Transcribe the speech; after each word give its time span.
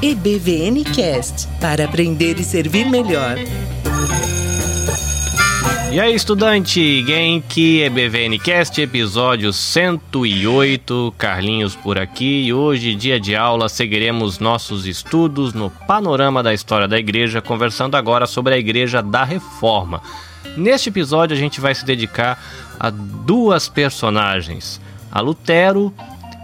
EBVN 0.00 0.84
Cast 0.84 1.48
para 1.60 1.84
aprender 1.84 2.38
e 2.38 2.44
servir 2.44 2.88
melhor. 2.88 3.36
E 5.90 5.98
aí, 5.98 6.14
estudante, 6.14 7.02
Genki 7.04 7.80
EBVN 7.80 8.38
Cast, 8.38 8.78
episódio 8.78 9.52
108, 9.52 11.14
Carlinhos 11.16 11.74
por 11.74 11.98
aqui. 11.98 12.44
E 12.44 12.52
hoje, 12.52 12.94
dia 12.94 13.18
de 13.18 13.34
aula, 13.34 13.68
seguiremos 13.70 14.38
nossos 14.38 14.86
estudos 14.86 15.54
no 15.54 15.70
panorama 15.70 16.42
da 16.42 16.52
história 16.52 16.86
da 16.86 16.98
igreja, 16.98 17.40
conversando 17.40 17.96
agora 17.96 18.26
sobre 18.26 18.54
a 18.54 18.58
Igreja 18.58 19.02
da 19.02 19.24
Reforma. 19.24 20.02
Neste 20.56 20.90
episódio, 20.90 21.34
a 21.34 21.40
gente 21.40 21.60
vai 21.60 21.74
se 21.74 21.86
dedicar 21.86 22.38
a 22.78 22.90
duas 22.90 23.66
personagens, 23.66 24.80
a 25.10 25.20
Lutero 25.20 25.92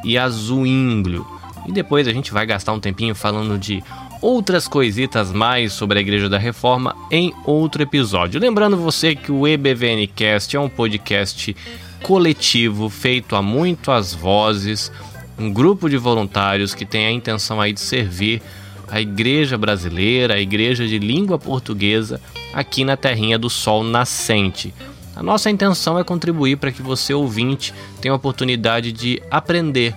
e 0.02 0.16
a 0.16 0.28
Zwinglio. 0.28 1.33
E 1.66 1.72
depois 1.72 2.06
a 2.06 2.12
gente 2.12 2.32
vai 2.32 2.44
gastar 2.44 2.72
um 2.72 2.80
tempinho 2.80 3.14
falando 3.14 3.58
de 3.58 3.82
outras 4.20 4.66
coisitas 4.68 5.32
mais 5.32 5.72
sobre 5.72 5.98
a 5.98 6.00
Igreja 6.00 6.28
da 6.28 6.38
Reforma 6.38 6.96
em 7.10 7.32
outro 7.44 7.82
episódio. 7.82 8.40
Lembrando 8.40 8.76
você 8.76 9.14
que 9.14 9.30
o 9.30 9.46
EBVNcast 9.46 10.56
é 10.56 10.60
um 10.60 10.68
podcast 10.68 11.54
coletivo 12.02 12.88
feito 12.88 13.34
a 13.34 13.42
muitas 13.42 14.14
vozes, 14.14 14.92
um 15.38 15.52
grupo 15.52 15.88
de 15.88 15.96
voluntários 15.96 16.74
que 16.74 16.84
tem 16.84 17.06
a 17.06 17.10
intenção 17.10 17.60
aí 17.60 17.72
de 17.72 17.80
servir 17.80 18.42
a 18.88 19.00
igreja 19.00 19.56
brasileira, 19.56 20.34
a 20.34 20.40
igreja 20.40 20.86
de 20.86 20.98
língua 20.98 21.38
portuguesa 21.38 22.20
aqui 22.52 22.84
na 22.84 22.96
terrinha 22.96 23.38
do 23.38 23.50
sol 23.50 23.82
nascente. 23.82 24.72
A 25.16 25.22
nossa 25.22 25.50
intenção 25.50 25.98
é 25.98 26.04
contribuir 26.04 26.56
para 26.56 26.72
que 26.72 26.82
você 26.82 27.14
ouvinte 27.14 27.72
tenha 28.00 28.12
a 28.12 28.16
oportunidade 28.16 28.92
de 28.92 29.22
aprender 29.30 29.94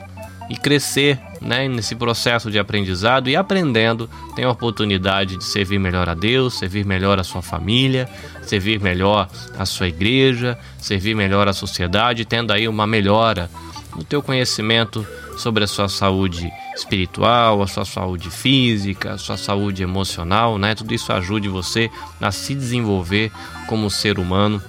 e 0.50 0.56
crescer 0.56 1.20
né, 1.42 1.68
nesse 1.68 1.96
processo 1.96 2.50
de 2.50 2.60
aprendizado 2.60 3.30
e 3.30 3.36
aprendendo, 3.36 4.10
tem 4.36 4.46
a 4.46 4.52
oportunidade 4.52 5.38
de 5.38 5.44
servir 5.44 5.80
melhor 5.80 6.10
a 6.10 6.14
Deus, 6.14 6.58
servir 6.58 6.86
melhor 6.86 7.20
a 7.20 7.24
sua 7.24 7.42
família, 7.42 8.10
servir 8.42 8.80
melhor 8.80 9.28
a 9.58 9.66
sua 9.66 9.88
igreja, 9.88 10.58
servir 10.78 11.16
melhor 11.16 11.48
a 11.48 11.54
sociedade, 11.54 12.26
tendo 12.26 12.52
aí 12.52 12.68
uma 12.68 12.88
melhora 12.88 13.50
no 13.96 14.04
teu 14.04 14.22
conhecimento 14.22 15.06
sobre 15.38 15.64
a 15.64 15.68
sua 15.68 15.88
saúde 15.88 16.52
espiritual, 16.76 17.62
a 17.62 17.68
sua 17.68 17.86
saúde 17.86 18.30
física, 18.30 19.14
a 19.14 19.18
sua 19.18 19.38
saúde 19.38 19.84
emocional, 19.84 20.58
né? 20.58 20.76
Tudo 20.76 20.94
isso 20.94 21.12
ajude 21.14 21.48
você 21.48 21.90
a 22.20 22.32
se 22.32 22.54
desenvolver 22.54 23.32
como 23.68 23.90
ser 23.90 24.20
humano 24.20 24.62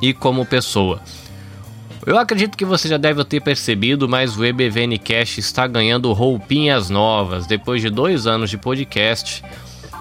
e 0.00 0.12
como 0.12 0.46
pessoa. 0.46 1.00
Eu 2.06 2.18
acredito 2.18 2.58
que 2.58 2.66
você 2.66 2.86
já 2.86 2.98
deve 2.98 3.24
ter 3.24 3.40
percebido, 3.40 4.06
mas 4.06 4.36
o 4.36 4.44
EBVN 4.44 4.98
Cash 4.98 5.38
está 5.38 5.66
ganhando 5.66 6.12
roupinhas 6.12 6.90
novas. 6.90 7.46
Depois 7.46 7.80
de 7.80 7.88
dois 7.88 8.26
anos 8.26 8.50
de 8.50 8.58
podcast, 8.58 9.42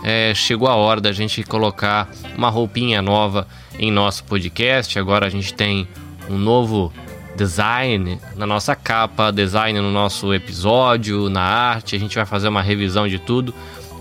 é, 0.03 0.33
chegou 0.35 0.67
a 0.67 0.75
hora 0.75 0.99
da 0.99 1.13
gente 1.13 1.41
colocar 1.43 2.11
uma 2.35 2.49
roupinha 2.49 3.01
nova 3.01 3.47
em 3.79 3.89
nosso 3.89 4.25
podcast. 4.25 4.99
Agora 4.99 5.27
a 5.27 5.29
gente 5.29 5.53
tem 5.53 5.87
um 6.29 6.37
novo 6.37 6.91
design 7.37 8.19
na 8.35 8.45
nossa 8.45 8.75
capa, 8.75 9.31
design 9.31 9.79
no 9.79 9.89
nosso 9.89 10.33
episódio, 10.33 11.29
na 11.29 11.41
arte. 11.41 11.95
A 11.95 11.99
gente 11.99 12.15
vai 12.15 12.25
fazer 12.25 12.49
uma 12.49 12.61
revisão 12.61 13.07
de 13.07 13.17
tudo 13.17 13.55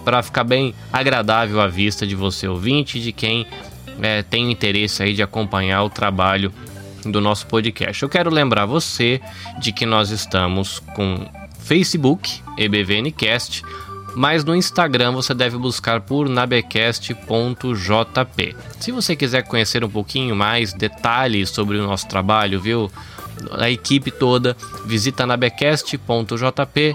para 0.05 0.25
ficar 0.25 0.43
bem 0.43 0.75
agradável 0.93 1.61
à 1.61 1.69
vista 1.69 2.05
de 2.05 2.17
você 2.17 2.49
ouvinte, 2.49 2.99
de 2.99 3.13
quem 3.13 3.47
é, 4.01 4.25
tem 4.25 4.51
interesse 4.51 5.05
aí 5.05 5.15
de 5.15 5.23
acompanhar 5.23 5.85
o 5.85 5.89
trabalho 5.89 6.53
do 7.05 7.21
nosso 7.21 7.47
podcast. 7.47 8.03
Eu 8.03 8.09
quero 8.09 8.31
lembrar 8.31 8.67
você 8.67 9.21
de 9.59 9.73
que 9.73 9.85
nós 9.87 10.11
estamos 10.11 10.79
com 10.95 11.27
Facebook, 11.61 12.41
EBVNcast, 12.59 13.63
mas 14.15 14.45
no 14.45 14.55
Instagram 14.55 15.13
você 15.13 15.33
deve 15.35 15.57
buscar 15.57 16.01
por 16.01 16.29
nabecast.jp. 16.29 17.17
Se 18.79 18.93
você 18.93 19.17
quiser 19.17 19.43
conhecer 19.43 19.83
um 19.85 19.89
pouquinho 19.89 20.37
mais 20.37 20.73
detalhes 20.73 21.51
sobre 21.51 21.79
o 21.79 21.87
nosso 21.87 22.07
trabalho, 22.09 22.61
viu? 22.61 22.91
A 23.53 23.71
equipe 23.71 24.11
toda, 24.11 24.57
visita 24.85 25.27
nabecast.jp 25.27 26.95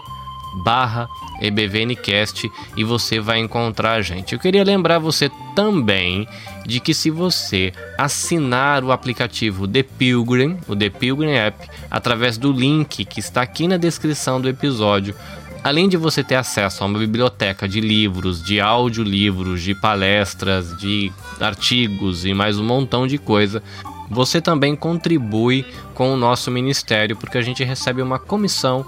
barra 0.63 1.07
EBVNcast 1.41 2.49
e 2.75 2.83
você 2.83 3.19
vai 3.19 3.39
encontrar 3.39 3.93
a 3.93 4.01
gente. 4.01 4.33
Eu 4.33 4.39
queria 4.39 4.63
lembrar 4.63 4.99
você 4.99 5.29
também 5.55 6.27
de 6.65 6.79
que 6.79 6.93
se 6.93 7.09
você 7.09 7.71
assinar 7.97 8.83
o 8.83 8.91
aplicativo 8.91 9.67
The 9.67 9.83
Pilgrim, 9.83 10.57
o 10.67 10.75
The 10.75 10.89
Pilgrim 10.89 11.31
App, 11.31 11.67
através 11.89 12.37
do 12.37 12.51
link 12.51 13.05
que 13.05 13.19
está 13.19 13.41
aqui 13.41 13.67
na 13.67 13.77
descrição 13.77 14.39
do 14.41 14.49
episódio, 14.49 15.15
além 15.63 15.89
de 15.89 15.97
você 15.97 16.23
ter 16.23 16.35
acesso 16.35 16.83
a 16.83 16.87
uma 16.87 16.99
biblioteca 16.99 17.67
de 17.67 17.81
livros, 17.81 18.43
de 18.43 18.59
audiolivros, 18.59 19.61
de 19.61 19.75
palestras, 19.75 20.77
de 20.77 21.11
artigos 21.39 22.25
e 22.25 22.33
mais 22.33 22.57
um 22.57 22.63
montão 22.63 23.07
de 23.07 23.17
coisa, 23.17 23.61
você 24.09 24.39
também 24.39 24.75
contribui 24.75 25.65
com 25.93 26.13
o 26.13 26.17
nosso 26.17 26.49
ministério, 26.49 27.15
porque 27.15 27.37
a 27.37 27.41
gente 27.41 27.63
recebe 27.63 28.01
uma 28.01 28.19
comissão 28.19 28.85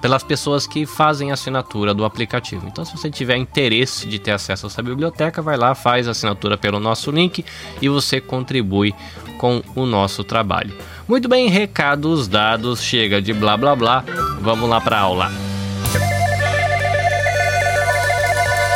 pelas 0.00 0.22
pessoas 0.22 0.66
que 0.66 0.86
fazem 0.86 1.30
a 1.30 1.34
assinatura 1.34 1.94
do 1.94 2.04
aplicativo. 2.04 2.66
Então, 2.66 2.84
se 2.84 2.96
você 2.96 3.10
tiver 3.10 3.36
interesse 3.36 4.06
de 4.06 4.18
ter 4.18 4.32
acesso 4.32 4.66
a 4.66 4.68
essa 4.68 4.82
biblioteca, 4.82 5.42
vai 5.42 5.56
lá, 5.56 5.74
faz 5.74 6.08
a 6.08 6.12
assinatura 6.12 6.56
pelo 6.56 6.80
nosso 6.80 7.10
link 7.10 7.44
e 7.80 7.88
você 7.88 8.20
contribui 8.20 8.94
com 9.38 9.62
o 9.74 9.86
nosso 9.86 10.22
trabalho. 10.22 10.74
Muito 11.08 11.28
bem, 11.28 11.48
recados 11.48 12.28
dados, 12.28 12.82
chega 12.82 13.20
de 13.20 13.32
blá 13.32 13.56
blá 13.56 13.74
blá, 13.74 14.04
vamos 14.40 14.68
lá 14.68 14.80
para 14.80 14.98
a 14.98 15.00
aula. 15.00 15.32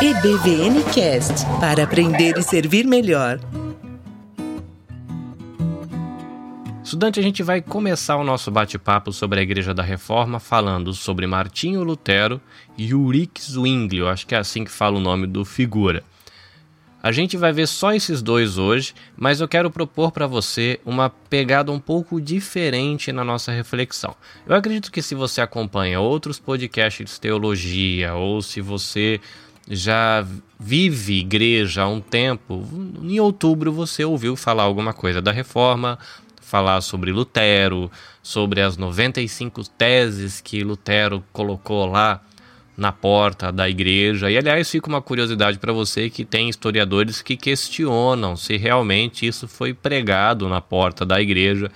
EBVN 0.01 0.83
Cast 0.93 1.45
para 1.59 1.83
aprender 1.83 2.37
e 2.37 2.43
servir 2.43 2.85
melhor. 2.85 3.39
Estudante, 6.87 7.19
a 7.19 7.23
gente 7.23 7.43
vai 7.43 7.61
começar 7.61 8.15
o 8.15 8.23
nosso 8.23 8.49
bate-papo 8.49 9.11
sobre 9.11 9.41
a 9.41 9.43
Igreja 9.43 9.73
da 9.73 9.83
Reforma 9.83 10.39
falando 10.39 10.93
sobre 10.93 11.27
Martinho 11.27 11.83
Lutero 11.83 12.39
e 12.77 12.93
Ulrich 12.93 13.41
Zwinglio, 13.41 14.07
acho 14.07 14.25
que 14.25 14.33
é 14.33 14.37
assim 14.37 14.63
que 14.63 14.71
fala 14.71 14.95
o 14.95 15.01
nome 15.01 15.27
do 15.27 15.43
figura. 15.43 16.01
A 17.03 17.11
gente 17.11 17.35
vai 17.35 17.51
ver 17.51 17.67
só 17.67 17.93
esses 17.93 18.21
dois 18.21 18.57
hoje, 18.57 18.93
mas 19.17 19.41
eu 19.41 19.49
quero 19.49 19.69
propor 19.69 20.13
para 20.13 20.27
você 20.27 20.79
uma 20.85 21.09
pegada 21.09 21.73
um 21.73 21.79
pouco 21.79 22.21
diferente 22.21 23.11
na 23.11 23.21
nossa 23.21 23.51
reflexão. 23.51 24.15
Eu 24.47 24.55
acredito 24.55 24.89
que 24.89 25.01
se 25.01 25.13
você 25.13 25.41
acompanha 25.41 25.99
outros 25.99 26.39
podcasts 26.39 27.15
de 27.15 27.19
teologia 27.19 28.13
ou 28.13 28.41
se 28.41 28.61
você 28.61 29.19
já 29.69 30.25
vive 30.57 31.19
igreja 31.19 31.81
há 31.81 31.87
um 31.89 31.99
tempo, 31.99 32.65
em 33.03 33.19
outubro 33.19 33.73
você 33.73 34.05
ouviu 34.05 34.37
falar 34.37 34.63
alguma 34.63 34.93
coisa 34.93 35.21
da 35.21 35.33
reforma, 35.33 35.99
falar 36.47 36.79
sobre 36.79 37.11
Lutero, 37.11 37.91
sobre 38.23 38.61
as 38.61 38.77
95 38.77 39.67
teses 39.69 40.39
que 40.39 40.63
Lutero 40.63 41.21
colocou 41.33 41.85
lá 41.85 42.21
na 42.75 42.89
porta 42.89 43.51
da 43.51 43.69
igreja. 43.69 44.31
E 44.31 44.37
aliás, 44.37 44.71
fica 44.71 44.87
uma 44.87 45.01
curiosidade 45.01 45.59
para 45.59 45.73
você 45.73 46.09
que 46.09 46.23
tem 46.23 46.47
historiadores 46.47 47.21
que 47.21 47.35
questionam 47.35 48.37
se 48.37 48.55
realmente 48.55 49.27
isso 49.27 49.45
foi 49.45 49.73
pregado 49.73 50.47
na 50.47 50.61
porta 50.61 51.05
da 51.05 51.19
igreja, 51.19 51.69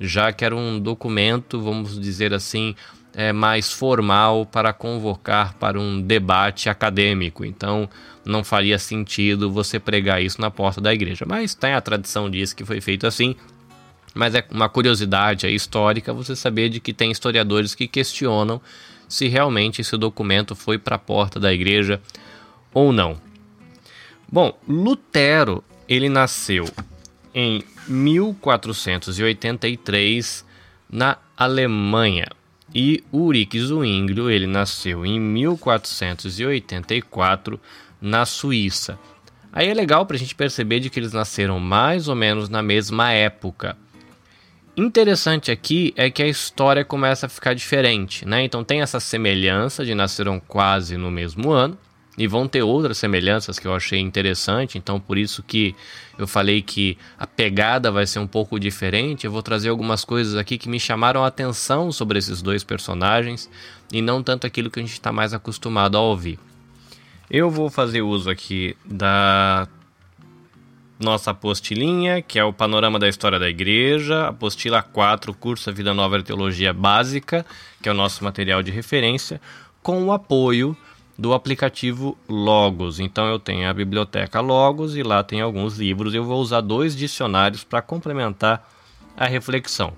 já 0.00 0.32
que 0.32 0.44
era 0.44 0.56
um 0.56 0.80
documento, 0.80 1.60
vamos 1.60 2.00
dizer 2.00 2.34
assim, 2.34 2.74
é, 3.14 3.32
mais 3.32 3.72
formal 3.72 4.44
para 4.44 4.72
convocar 4.72 5.54
para 5.54 5.78
um 5.78 6.02
debate 6.02 6.68
acadêmico. 6.68 7.44
Então, 7.44 7.88
não 8.24 8.42
faria 8.42 8.76
sentido 8.76 9.52
você 9.52 9.78
pregar 9.78 10.20
isso 10.20 10.40
na 10.40 10.50
porta 10.50 10.80
da 10.80 10.92
igreja. 10.92 11.24
Mas 11.28 11.54
tem 11.54 11.74
a 11.74 11.80
tradição 11.80 12.28
diz 12.28 12.52
que 12.52 12.64
foi 12.64 12.80
feito 12.80 13.06
assim 13.06 13.36
mas 14.16 14.34
é 14.34 14.44
uma 14.50 14.68
curiosidade 14.68 15.46
histórica 15.46 16.12
você 16.12 16.34
saber 16.34 16.68
de 16.68 16.80
que 16.80 16.92
tem 16.92 17.12
historiadores 17.12 17.72
que 17.74 17.86
questionam 17.86 18.60
se 19.08 19.28
realmente 19.28 19.80
esse 19.80 19.96
documento 19.96 20.56
foi 20.56 20.78
para 20.78 20.96
a 20.96 20.98
porta 20.98 21.38
da 21.38 21.52
igreja 21.52 22.00
ou 22.72 22.92
não. 22.92 23.20
Bom, 24.30 24.58
Lutero, 24.66 25.62
ele 25.88 26.08
nasceu 26.08 26.64
em 27.32 27.62
1483 27.86 30.44
na 30.90 31.16
Alemanha 31.36 32.26
e 32.74 33.04
Ulrich 33.12 33.60
Zwinglio, 33.60 34.28
ele 34.28 34.46
nasceu 34.46 35.06
em 35.06 35.20
1484 35.20 37.60
na 38.00 38.26
Suíça. 38.26 38.98
Aí 39.52 39.68
é 39.68 39.74
legal 39.74 40.04
para 40.04 40.16
a 40.16 40.18
gente 40.18 40.34
perceber 40.34 40.80
de 40.80 40.90
que 40.90 40.98
eles 41.00 41.12
nasceram 41.12 41.58
mais 41.58 42.08
ou 42.08 42.14
menos 42.14 42.50
na 42.50 42.62
mesma 42.62 43.10
época. 43.12 43.78
Interessante 44.76 45.50
aqui 45.50 45.94
é 45.96 46.10
que 46.10 46.22
a 46.22 46.28
história 46.28 46.84
começa 46.84 47.26
a 47.26 47.28
ficar 47.28 47.54
diferente, 47.54 48.26
né? 48.26 48.44
Então 48.44 48.62
tem 48.62 48.82
essa 48.82 49.00
semelhança 49.00 49.84
de 49.84 49.94
nasceram 49.94 50.38
quase 50.38 50.98
no 50.98 51.10
mesmo 51.10 51.50
ano, 51.50 51.78
e 52.18 52.26
vão 52.26 52.48
ter 52.48 52.62
outras 52.62 52.96
semelhanças 52.96 53.58
que 53.58 53.66
eu 53.66 53.74
achei 53.74 54.00
interessante, 54.00 54.78
então 54.78 54.98
por 54.98 55.18
isso 55.18 55.42
que 55.42 55.74
eu 56.18 56.26
falei 56.26 56.62
que 56.62 56.96
a 57.18 57.26
pegada 57.26 57.90
vai 57.90 58.06
ser 58.06 58.18
um 58.18 58.26
pouco 58.26 58.58
diferente. 58.58 59.26
Eu 59.26 59.32
vou 59.32 59.42
trazer 59.42 59.68
algumas 59.68 60.04
coisas 60.04 60.34
aqui 60.34 60.56
que 60.56 60.68
me 60.68 60.80
chamaram 60.80 61.22
a 61.22 61.26
atenção 61.26 61.92
sobre 61.92 62.18
esses 62.18 62.40
dois 62.40 62.64
personagens 62.64 63.50
e 63.92 64.00
não 64.00 64.22
tanto 64.22 64.46
aquilo 64.46 64.70
que 64.70 64.80
a 64.80 64.82
gente 64.82 64.92
está 64.92 65.12
mais 65.12 65.34
acostumado 65.34 65.98
a 65.98 66.00
ouvir. 66.00 66.38
Eu 67.30 67.50
vou 67.50 67.68
fazer 67.68 68.00
uso 68.00 68.30
aqui 68.30 68.74
da 68.84 69.68
nossa 70.98 71.30
apostilinha, 71.30 72.22
que 72.22 72.38
é 72.38 72.44
o 72.44 72.52
Panorama 72.52 72.98
da 72.98 73.08
História 73.08 73.38
da 73.38 73.48
Igreja, 73.48 74.28
apostila 74.28 74.82
4, 74.82 75.34
curso 75.34 75.72
Vida 75.72 75.92
Nova 75.92 76.18
e 76.18 76.22
Teologia 76.22 76.72
Básica, 76.72 77.44
que 77.82 77.88
é 77.88 77.92
o 77.92 77.94
nosso 77.94 78.24
material 78.24 78.62
de 78.62 78.70
referência, 78.70 79.40
com 79.82 80.04
o 80.04 80.12
apoio 80.12 80.76
do 81.18 81.32
aplicativo 81.32 82.16
Logos. 82.28 83.00
Então 83.00 83.26
eu 83.26 83.38
tenho 83.38 83.68
a 83.68 83.74
biblioteca 83.74 84.40
Logos 84.40 84.96
e 84.96 85.02
lá 85.02 85.22
tem 85.22 85.40
alguns 85.40 85.78
livros. 85.78 86.14
Eu 86.14 86.24
vou 86.24 86.40
usar 86.40 86.60
dois 86.60 86.96
dicionários 86.96 87.64
para 87.64 87.82
complementar 87.82 88.68
a 89.16 89.26
reflexão. 89.26 89.92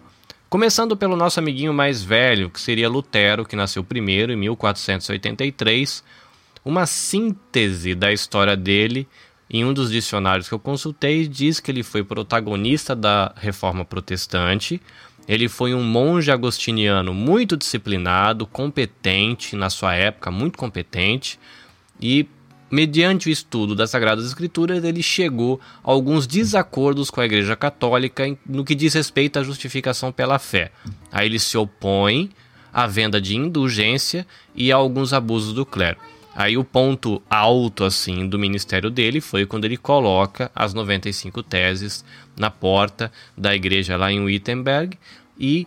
Começando 0.48 0.96
pelo 0.96 1.16
nosso 1.16 1.38
amiguinho 1.38 1.74
mais 1.74 2.02
velho, 2.02 2.48
que 2.48 2.60
seria 2.60 2.88
Lutero, 2.88 3.44
que 3.44 3.54
nasceu 3.56 3.84
primeiro 3.84 4.32
em 4.32 4.36
1483. 4.36 6.02
Uma 6.64 6.86
síntese 6.86 7.94
da 7.94 8.12
história 8.12 8.56
dele 8.56 9.06
em 9.50 9.64
um 9.64 9.72
dos 9.72 9.90
dicionários 9.90 10.48
que 10.48 10.54
eu 10.54 10.58
consultei 10.58 11.26
diz 11.26 11.58
que 11.60 11.70
ele 11.70 11.82
foi 11.82 12.04
protagonista 12.04 12.94
da 12.94 13.32
Reforma 13.36 13.84
Protestante, 13.84 14.80
ele 15.26 15.48
foi 15.48 15.74
um 15.74 15.82
monge 15.82 16.30
agostiniano 16.30 17.12
muito 17.12 17.56
disciplinado, 17.56 18.46
competente 18.46 19.56
na 19.56 19.68
sua 19.68 19.94
época, 19.94 20.30
muito 20.30 20.56
competente, 20.56 21.38
e 22.00 22.26
mediante 22.70 23.28
o 23.28 23.30
estudo 23.30 23.74
das 23.74 23.90
Sagradas 23.90 24.26
Escrituras, 24.26 24.84
ele 24.84 25.02
chegou 25.02 25.60
a 25.84 25.90
alguns 25.90 26.26
desacordos 26.26 27.10
com 27.10 27.20
a 27.20 27.24
Igreja 27.24 27.56
Católica 27.56 28.24
no 28.46 28.64
que 28.64 28.74
diz 28.74 28.94
respeito 28.94 29.38
à 29.38 29.42
justificação 29.42 30.12
pela 30.12 30.38
fé. 30.38 30.72
Aí 31.10 31.26
ele 31.26 31.38
se 31.38 31.56
opõe 31.56 32.30
à 32.72 32.86
venda 32.86 33.20
de 33.20 33.36
indulgência 33.36 34.26
e 34.54 34.70
a 34.70 34.76
alguns 34.76 35.12
abusos 35.12 35.52
do 35.52 35.64
clero. 35.64 35.98
Aí 36.38 36.56
o 36.56 36.62
ponto 36.62 37.20
alto 37.28 37.82
assim 37.82 38.28
do 38.28 38.38
ministério 38.38 38.90
dele 38.92 39.20
foi 39.20 39.44
quando 39.44 39.64
ele 39.64 39.76
coloca 39.76 40.48
as 40.54 40.72
95 40.72 41.42
teses 41.42 42.04
na 42.36 42.48
porta 42.48 43.10
da 43.36 43.56
igreja 43.56 43.96
lá 43.96 44.12
em 44.12 44.20
Wittenberg 44.20 44.96
e 45.36 45.66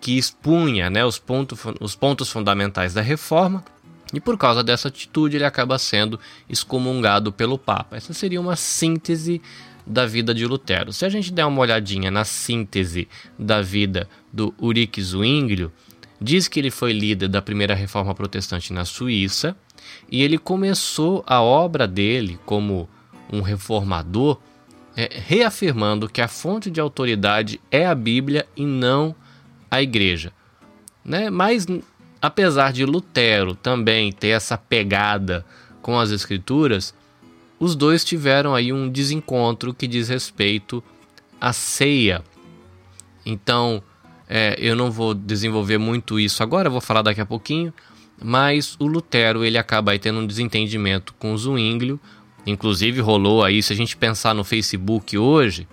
que 0.00 0.18
expunha 0.18 0.90
né, 0.90 1.04
os, 1.04 1.16
ponto, 1.16 1.56
os 1.80 1.94
pontos 1.94 2.28
fundamentais 2.28 2.92
da 2.92 3.00
reforma. 3.00 3.64
E 4.12 4.18
por 4.18 4.36
causa 4.36 4.64
dessa 4.64 4.88
atitude 4.88 5.36
ele 5.36 5.44
acaba 5.44 5.78
sendo 5.78 6.18
excomungado 6.48 7.30
pelo 7.30 7.56
Papa. 7.56 7.96
Essa 7.96 8.12
seria 8.12 8.40
uma 8.40 8.56
síntese 8.56 9.40
da 9.86 10.06
vida 10.06 10.34
de 10.34 10.44
Lutero. 10.44 10.92
Se 10.92 11.04
a 11.04 11.08
gente 11.08 11.32
der 11.32 11.46
uma 11.46 11.60
olhadinha 11.60 12.10
na 12.10 12.24
síntese 12.24 13.06
da 13.38 13.62
vida 13.62 14.08
do 14.32 14.52
Ulrich 14.58 15.00
Zwinglio, 15.00 15.70
diz 16.20 16.48
que 16.48 16.58
ele 16.58 16.72
foi 16.72 16.92
líder 16.92 17.28
da 17.28 17.40
primeira 17.40 17.74
reforma 17.76 18.12
protestante 18.12 18.72
na 18.72 18.84
Suíça, 18.84 19.56
e 20.10 20.22
ele 20.22 20.38
começou 20.38 21.22
a 21.26 21.40
obra 21.40 21.86
dele 21.86 22.38
como 22.44 22.88
um 23.32 23.40
reformador, 23.40 24.38
é, 24.96 25.08
reafirmando 25.12 26.08
que 26.08 26.20
a 26.20 26.28
fonte 26.28 26.70
de 26.70 26.80
autoridade 26.80 27.60
é 27.70 27.86
a 27.86 27.94
Bíblia 27.94 28.46
e 28.56 28.64
não 28.64 29.14
a 29.70 29.80
Igreja. 29.80 30.32
Né? 31.04 31.30
Mas, 31.30 31.66
apesar 32.20 32.72
de 32.72 32.84
Lutero 32.84 33.54
também 33.54 34.12
ter 34.12 34.28
essa 34.28 34.58
pegada 34.58 35.44
com 35.80 35.98
as 35.98 36.10
Escrituras, 36.10 36.94
os 37.58 37.76
dois 37.76 38.04
tiveram 38.04 38.54
aí 38.54 38.72
um 38.72 38.88
desencontro 38.88 39.72
que 39.72 39.86
diz 39.86 40.08
respeito 40.08 40.82
à 41.40 41.52
ceia. 41.52 42.22
Então, 43.24 43.82
é, 44.28 44.56
eu 44.58 44.74
não 44.74 44.90
vou 44.90 45.14
desenvolver 45.14 45.78
muito 45.78 46.18
isso 46.18 46.42
agora, 46.42 46.70
vou 46.70 46.80
falar 46.80 47.02
daqui 47.02 47.20
a 47.20 47.26
pouquinho, 47.26 47.72
mas 48.22 48.76
o 48.78 48.86
Lutero 48.86 49.44
ele 49.44 49.58
acaba 49.58 49.92
aí 49.92 49.98
tendo 49.98 50.20
um 50.20 50.26
desentendimento 50.26 51.14
com 51.18 51.32
o 51.32 51.38
Zwinglio, 51.38 52.00
inclusive 52.46 53.00
rolou 53.00 53.44
aí, 53.44 53.62
se 53.62 53.72
a 53.72 53.76
gente 53.76 53.96
pensar 53.96 54.34
no 54.34 54.44
Facebook 54.44 55.16
hoje, 55.16 55.66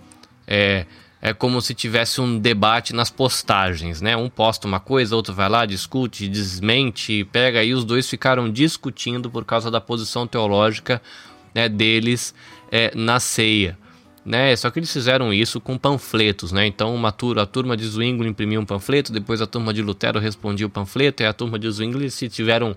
é, 0.46 0.86
é 1.20 1.32
como 1.32 1.60
se 1.60 1.74
tivesse 1.74 2.20
um 2.20 2.38
debate 2.38 2.94
nas 2.94 3.10
postagens, 3.10 4.00
né? 4.00 4.16
Um 4.16 4.28
posta 4.28 4.66
uma 4.66 4.80
coisa, 4.80 5.16
outro 5.16 5.34
vai 5.34 5.48
lá, 5.48 5.66
discute, 5.66 6.28
desmente, 6.28 7.24
pega 7.24 7.60
aí, 7.60 7.74
os 7.74 7.84
dois 7.84 8.08
ficaram 8.08 8.50
discutindo 8.50 9.30
por 9.30 9.44
causa 9.44 9.70
da 9.70 9.80
posição 9.80 10.26
teológica 10.26 11.02
né, 11.54 11.68
deles 11.68 12.34
é, 12.70 12.92
na 12.94 13.20
ceia 13.20 13.76
né? 14.28 14.54
Só 14.56 14.70
que 14.70 14.78
eles 14.78 14.92
fizeram 14.92 15.32
isso 15.32 15.58
com 15.58 15.78
panfletos, 15.78 16.52
né? 16.52 16.66
Então 16.66 16.94
uma 16.94 17.10
turma, 17.10 17.42
a 17.42 17.46
turma 17.46 17.74
de 17.74 17.86
Zwingli 17.86 18.28
imprimiu 18.28 18.60
um 18.60 18.64
panfleto, 18.66 19.10
depois 19.10 19.40
a 19.40 19.46
turma 19.46 19.72
de 19.72 19.80
Lutero 19.80 20.20
respondia 20.20 20.66
o 20.66 20.70
panfleto 20.70 21.22
e 21.22 21.26
a 21.26 21.32
turma 21.32 21.58
de 21.58 21.70
Zwingli 21.70 22.10
se 22.10 22.28
tiveram 22.28 22.76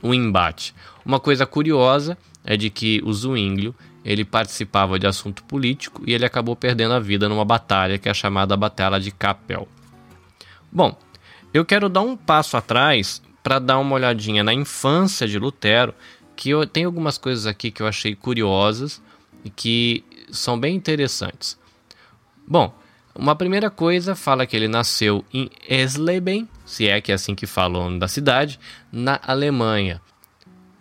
um 0.00 0.14
embate. 0.14 0.72
Uma 1.04 1.18
coisa 1.18 1.44
curiosa 1.44 2.16
é 2.44 2.56
de 2.56 2.70
que 2.70 3.02
o 3.04 3.12
Zwingli 3.12 3.74
ele 4.04 4.24
participava 4.24 4.96
de 4.96 5.06
assunto 5.06 5.42
político 5.42 6.02
e 6.06 6.14
ele 6.14 6.24
acabou 6.24 6.54
perdendo 6.54 6.94
a 6.94 7.00
vida 7.00 7.28
numa 7.28 7.44
batalha 7.44 7.98
que 7.98 8.08
é 8.08 8.14
chamada 8.14 8.56
Batalha 8.56 9.00
de 9.00 9.10
Capel. 9.10 9.66
Bom, 10.70 10.96
eu 11.52 11.64
quero 11.64 11.88
dar 11.88 12.02
um 12.02 12.16
passo 12.16 12.56
atrás 12.56 13.20
para 13.42 13.58
dar 13.58 13.78
uma 13.78 13.96
olhadinha 13.96 14.44
na 14.44 14.54
infância 14.54 15.26
de 15.26 15.36
Lutero, 15.36 15.92
que 16.36 16.50
eu 16.50 16.62
algumas 16.84 17.18
coisas 17.18 17.44
aqui 17.44 17.72
que 17.72 17.82
eu 17.82 17.88
achei 17.88 18.14
curiosas 18.14 19.02
e 19.44 19.50
que 19.50 20.04
são 20.32 20.58
bem 20.58 20.74
interessantes. 20.74 21.58
Bom, 22.48 22.74
uma 23.14 23.36
primeira 23.36 23.70
coisa 23.70 24.16
fala 24.16 24.46
que 24.46 24.56
ele 24.56 24.66
nasceu 24.66 25.24
em 25.32 25.50
Esleben, 25.68 26.48
se 26.64 26.88
é 26.88 27.00
que 27.00 27.12
é 27.12 27.14
assim 27.14 27.34
que 27.34 27.46
fala 27.46 27.78
o 27.78 27.82
nome 27.84 27.98
da 27.98 28.08
cidade, 28.08 28.58
na 28.90 29.20
Alemanha. 29.22 30.00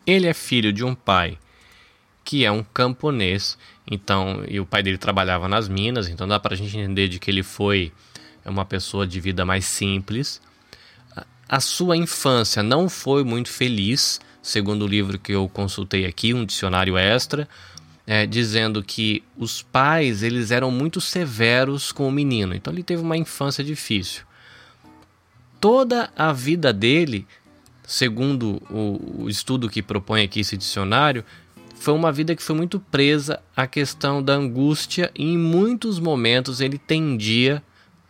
Ele 0.07 0.27
é 0.27 0.33
filho 0.33 0.71
de 0.71 0.83
um 0.83 0.95
pai 0.95 1.38
que 2.24 2.45
é 2.45 2.51
um 2.51 2.63
camponês, 2.63 3.57
então, 3.89 4.44
e 4.48 4.59
o 4.59 4.65
pai 4.65 4.81
dele 4.81 4.98
trabalhava 4.98 5.50
nas 5.50 5.68
minas, 5.68 6.07
então 6.07 6.27
dá 6.27 6.39
para 6.39 6.54
a 6.54 6.57
gente 6.57 6.77
entender 6.77 7.07
de 7.09 7.19
que 7.19 7.30
ele 7.30 7.44
foi 7.44 7.92
uma 8.45 8.63
pessoa 8.63 9.06
de 9.06 9.19
vida 9.19 9.44
mais 9.44 9.65
simples. 9.65 10.42
A 11.50 11.59
sua 11.59 11.97
infância 11.97 12.63
não 12.63 12.88
foi 12.88 13.24
muito 13.24 13.50
feliz, 13.50 14.21
segundo 14.42 14.86
o 14.86 14.88
livro 14.88 15.19
que 15.19 15.33
eu 15.33 15.50
consultei 15.50 16.06
aqui, 16.06 16.33
um 16.33 16.45
dicionário 16.45 16.97
extra 16.97 17.50
é, 18.06 18.25
dizendo 18.25 18.83
que 18.83 19.24
os 19.38 19.62
pais 19.62 20.24
eles 20.24 20.51
eram 20.51 20.71
muito 20.71 21.00
severos 21.00 21.92
com 21.92 22.07
o 22.07 22.12
menino, 22.12 22.56
então 22.56 22.74
ele 22.74 22.83
teve 22.83 23.01
uma 23.01 23.18
infância 23.18 23.63
difícil. 23.63 24.24
Toda 25.59 26.12
a 26.15 26.33
vida 26.33 26.73
dele, 26.73 27.28
segundo 27.83 28.61
o, 28.69 29.23
o 29.23 29.30
estudo 29.30 29.69
que 29.69 29.81
propõe 29.81 30.23
aqui 30.23 30.40
esse 30.40 30.57
dicionário, 30.57 31.23
foi 31.75 31.94
uma 31.94 32.11
vida 32.11 32.35
que 32.35 32.44
foi 32.44 32.56
muito 32.56 32.80
presa 32.80 33.42
à 33.56 33.66
questão 33.66 34.21
da 34.21 34.33
angústia 34.33 35.11
e 35.16 35.23
em 35.23 35.37
muitos 35.37 35.99
momentos 35.99 36.61
ele 36.61 36.78
tendia 36.78 37.64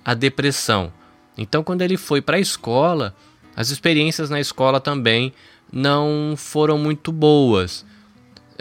à 0.03 0.13
depressão. 0.13 0.91
Então, 1.37 1.63
quando 1.63 1.81
ele 1.81 1.95
foi 1.95 2.21
para 2.21 2.37
a 2.37 2.39
escola, 2.39 3.15
as 3.55 3.69
experiências 3.69 4.29
na 4.29 4.39
escola 4.39 4.79
também 4.79 5.33
não 5.71 6.35
foram 6.35 6.77
muito 6.77 7.11
boas 7.11 7.85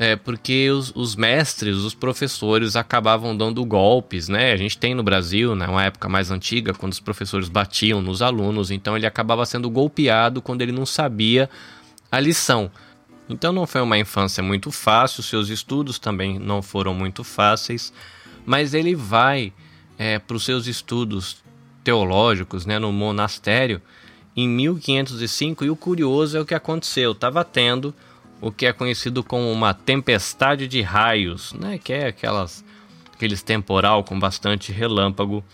é, 0.00 0.16
porque 0.16 0.70
os, 0.70 0.90
os, 0.96 1.14
mestres, 1.14 1.76
os 1.76 1.92
professores 1.92 2.74
acabavam 2.74 3.36
dando 3.36 3.62
golpes, 3.66 4.30
né? 4.30 4.50
A 4.50 4.56
gente 4.56 4.78
tem 4.78 4.94
no 4.94 5.02
Brasil, 5.02 5.54
né, 5.54 5.66
uma 5.68 5.84
época 5.84 6.08
mais 6.08 6.30
antiga, 6.30 6.72
quando 6.72 6.92
os 6.92 7.00
professores 7.00 7.50
batiam 7.50 8.00
nos 8.00 8.22
alunos, 8.22 8.70
então 8.70 8.96
ele 8.96 9.04
acabava 9.04 9.44
sendo 9.44 9.68
golpeado 9.68 10.40
quando 10.40 10.62
ele 10.62 10.72
não 10.72 10.86
sabia 10.86 11.50
a 12.10 12.18
lição. 12.18 12.70
Então 13.28 13.52
não 13.52 13.66
foi 13.66 13.82
uma 13.82 13.98
infância 13.98 14.42
muito 14.42 14.72
fácil, 14.72 15.22
seus 15.22 15.50
estudos 15.50 15.98
também 15.98 16.38
não 16.38 16.62
foram 16.62 16.94
muito 16.94 17.22
fáceis, 17.22 17.92
mas 18.46 18.72
ele 18.72 18.94
vai 18.94 19.52
é, 19.98 20.18
para 20.18 20.34
os 20.34 20.46
seus 20.46 20.66
estudos 20.66 21.44
teológicos, 21.84 22.64
né, 22.64 22.78
no 22.78 22.90
monastério, 22.90 23.82
em 24.34 24.48
1505, 24.48 25.62
e 25.62 25.68
o 25.68 25.76
curioso 25.76 26.38
é 26.38 26.40
o 26.40 26.46
que 26.46 26.54
aconteceu, 26.54 27.12
estava 27.12 27.44
tendo 27.44 27.94
o 28.40 28.50
que 28.50 28.66
é 28.66 28.72
conhecido 28.72 29.22
como 29.22 29.50
uma 29.50 29.74
tempestade 29.74 30.66
de 30.66 30.80
raios, 30.82 31.52
né? 31.52 31.78
Que 31.78 31.92
é 31.92 32.06
aquelas 32.08 32.64
aqueles 33.12 33.42
temporal 33.42 34.02
com 34.02 34.18
bastante 34.18 34.72
relâmpago. 34.72 35.44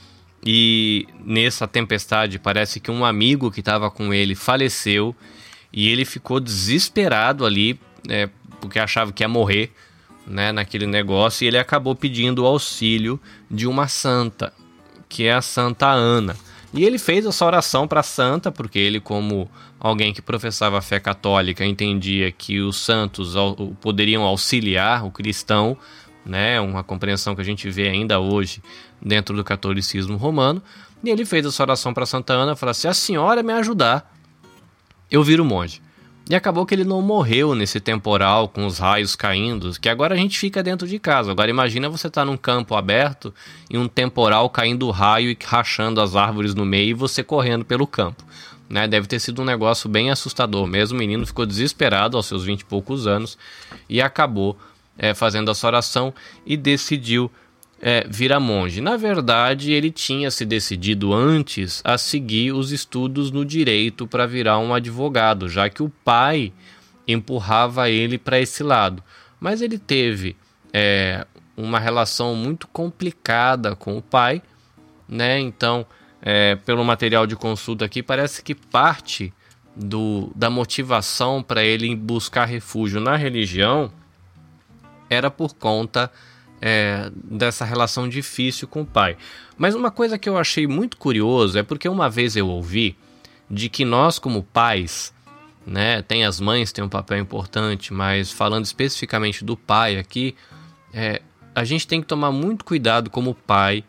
E 0.45 1.09
nessa 1.25 1.67
tempestade 1.67 2.39
parece 2.39 2.79
que 2.79 2.93
um 2.93 3.05
amigo 3.05 3.51
que 3.51 3.59
estava 3.59 3.91
com 3.91 4.15
ele 4.15 4.37
faleceu 4.37 5.15
e 5.73 5.89
ele 5.89 6.05
ficou 6.05 6.39
desesperado 6.39 7.45
ali, 7.45 7.79
né, 8.07 8.31
porque 8.61 8.79
achava 8.79 9.13
que 9.13 9.25
ia 9.25 9.29
morrer, 9.29 9.73
né, 10.25 10.53
naquele 10.53 10.87
negócio 10.87 11.45
e 11.45 11.49
ele 11.49 11.59
acabou 11.59 11.97
pedindo 11.97 12.45
o 12.45 12.47
auxílio 12.47 13.21
de 13.51 13.67
uma 13.67 13.89
santa, 13.89 14.53
que 15.09 15.25
é 15.25 15.33
a 15.33 15.43
Santa 15.43 15.89
Ana. 15.89 16.37
E 16.73 16.85
ele 16.85 16.99
fez 16.99 17.27
essa 17.27 17.45
oração 17.45 17.89
para 17.89 18.01
a 18.01 18.05
santa, 18.05 18.53
porque 18.53 18.79
ele, 18.79 19.01
como 19.01 19.51
alguém 19.79 20.13
que 20.13 20.23
professava 20.23 20.79
a 20.79 20.83
fé 20.83 20.99
católica, 20.99 21.65
entendia 21.65 22.33
que 22.33 22.61
os 22.61 22.77
santos 22.77 23.35
poderiam 23.81 24.23
auxiliar 24.23 25.05
o 25.05 25.11
cristão, 25.11 25.77
né? 26.25 26.61
Uma 26.61 26.83
compreensão 26.83 27.35
que 27.35 27.41
a 27.41 27.45
gente 27.45 27.71
vê 27.71 27.89
ainda 27.89 28.19
hoje 28.19 28.63
dentro 29.01 29.37
do 29.37 29.45
catolicismo 29.45 30.17
romano. 30.17 30.63
E 31.05 31.11
ele 31.11 31.25
fez 31.25 31.47
essa 31.47 31.63
oração 31.63 31.95
para 31.95 32.07
Santa 32.07 32.33
Ana, 32.33 32.57
falou: 32.57 32.75
"Se 32.75 32.89
a 32.89 32.95
senhora 32.95 33.43
me 33.43 33.53
ajudar, 33.53 34.13
eu 35.11 35.23
viro 35.23 35.45
monge". 35.45 35.81
E 36.29 36.35
acabou 36.35 36.67
que 36.67 36.75
ele 36.75 36.83
não 36.83 37.01
morreu 37.01 37.55
nesse 37.55 37.79
temporal 37.79 38.49
com 38.49 38.67
os 38.67 38.81
raios 38.81 39.15
caindo, 39.15 39.71
que 39.81 39.89
agora 39.89 40.15
a 40.15 40.19
gente 40.19 40.37
fica 40.37 40.61
dentro 40.61 40.89
de 40.89 40.99
casa. 40.99 41.31
Agora 41.31 41.49
imagina 41.49 41.89
você 41.89 42.09
estar 42.09 42.23
tá 42.23 42.25
num 42.25 42.37
campo 42.37 42.75
aberto 42.75 43.33
e 43.71 43.79
um 43.79 43.87
temporal 43.87 44.51
caindo 44.51 44.91
raio 44.91 45.31
e 45.31 45.39
rachando 45.41 46.01
as 46.01 46.17
árvores 46.17 46.53
no 46.53 46.65
meio 46.65 46.91
e 46.91 46.95
você 46.95 47.23
correndo 47.23 47.65
pelo 47.65 47.87
campo. 47.87 48.25
Né? 48.69 48.89
Deve 48.89 49.07
ter 49.07 49.21
sido 49.21 49.43
um 49.43 49.45
negócio 49.45 49.89
bem 49.89 50.11
assustador 50.11 50.67
mesmo. 50.67 50.97
O 50.97 50.99
menino 50.99 51.27
ficou 51.27 51.47
desesperado 51.47 52.17
aos 52.17 52.27
seus 52.27 52.45
vinte 52.45 52.61
e 52.61 52.65
poucos 52.65 53.07
anos 53.07 53.39
e 53.89 54.01
acabou 54.01 54.59
é, 54.99 55.15
fazendo 55.15 55.51
essa 55.51 55.67
oração 55.67 56.13
e 56.45 56.57
decidiu 56.57 57.31
é, 57.81 58.07
vira 58.09 58.41
monge. 58.41 58.81
Na 58.81 58.97
verdade, 58.97 59.73
ele 59.73 59.91
tinha 59.91 60.31
se 60.31 60.45
decidido 60.45 61.13
antes 61.13 61.83
a 61.85 61.99
seguir 61.99 62.53
os 62.53 62.73
estudos 62.73 63.31
no 63.31 63.45
direito 63.45 64.07
para 64.07 64.27
virar 64.27 64.59
um 64.59 64.73
advogado, 64.73 65.49
já 65.49 65.69
que 65.69 65.83
o 65.83 65.93
pai 66.05 66.53
empurrava 67.07 67.89
ele 67.91 68.19
para 68.19 68.41
esse 68.41 68.63
lado. 68.63 69.03
Mas 69.39 69.61
ele 69.61 69.79
teve 69.79 70.37
é, 70.73 71.27
uma 71.57 71.79
relação 71.79 72.35
muito 72.35 72.67
complicada 72.69 73.77
com 73.77 73.97
o 73.97 74.03
pai, 74.03 74.43
né? 75.09 75.39
Então, 75.39 75.87
é, 76.29 76.57
pelo 76.57 76.85
material 76.85 77.25
de 77.25 77.37
consulta 77.37 77.85
aqui, 77.85 78.03
parece 78.03 78.43
que 78.43 78.53
parte 78.53 79.33
do, 79.77 80.33
da 80.35 80.51
motivação 80.51 81.41
para 81.41 81.63
ele 81.63 81.95
buscar 81.95 82.47
refúgio 82.47 83.01
na 83.01 83.15
religião 83.15 83.93
era 85.09 85.31
por 85.31 85.55
conta 85.55 86.11
é, 86.61 87.13
dessa 87.15 87.65
relação 87.65 88.09
difícil 88.09 88.67
com 88.67 88.81
o 88.81 88.85
pai. 88.85 89.17
Mas 89.57 89.77
uma 89.77 89.89
coisa 89.89 90.19
que 90.19 90.29
eu 90.29 90.37
achei 90.37 90.67
muito 90.67 90.97
curioso 90.97 91.57
é 91.57 91.63
porque 91.63 91.89
uma 91.89 92.11
vez 92.11 92.35
eu 92.35 92.49
ouvi 92.49 92.97
de 93.49 93.69
que 93.69 93.85
nós, 93.85 94.19
como 94.19 94.43
pais, 94.43 95.15
né, 95.65 96.03
tem 96.03 96.25
as 96.25 96.41
mães 96.41 96.73
têm 96.73 96.83
um 96.83 96.89
papel 96.89 97.19
importante, 97.19 97.95
mas 97.95 98.33
falando 98.33 98.65
especificamente 98.65 99.45
do 99.45 99.57
pai 99.57 99.97
aqui, 99.97 100.35
é, 100.93 101.23
a 101.55 101.63
gente 101.63 101.87
tem 101.87 102.01
que 102.01 102.09
tomar 102.09 102.33
muito 102.33 102.65
cuidado 102.65 103.11
como 103.11 103.33
pai 103.33 103.85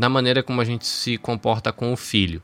na 0.00 0.08
maneira 0.08 0.42
como 0.42 0.62
a 0.62 0.64
gente 0.64 0.86
se 0.86 1.18
comporta 1.18 1.70
com 1.70 1.92
o 1.92 1.96
filho. 1.96 2.42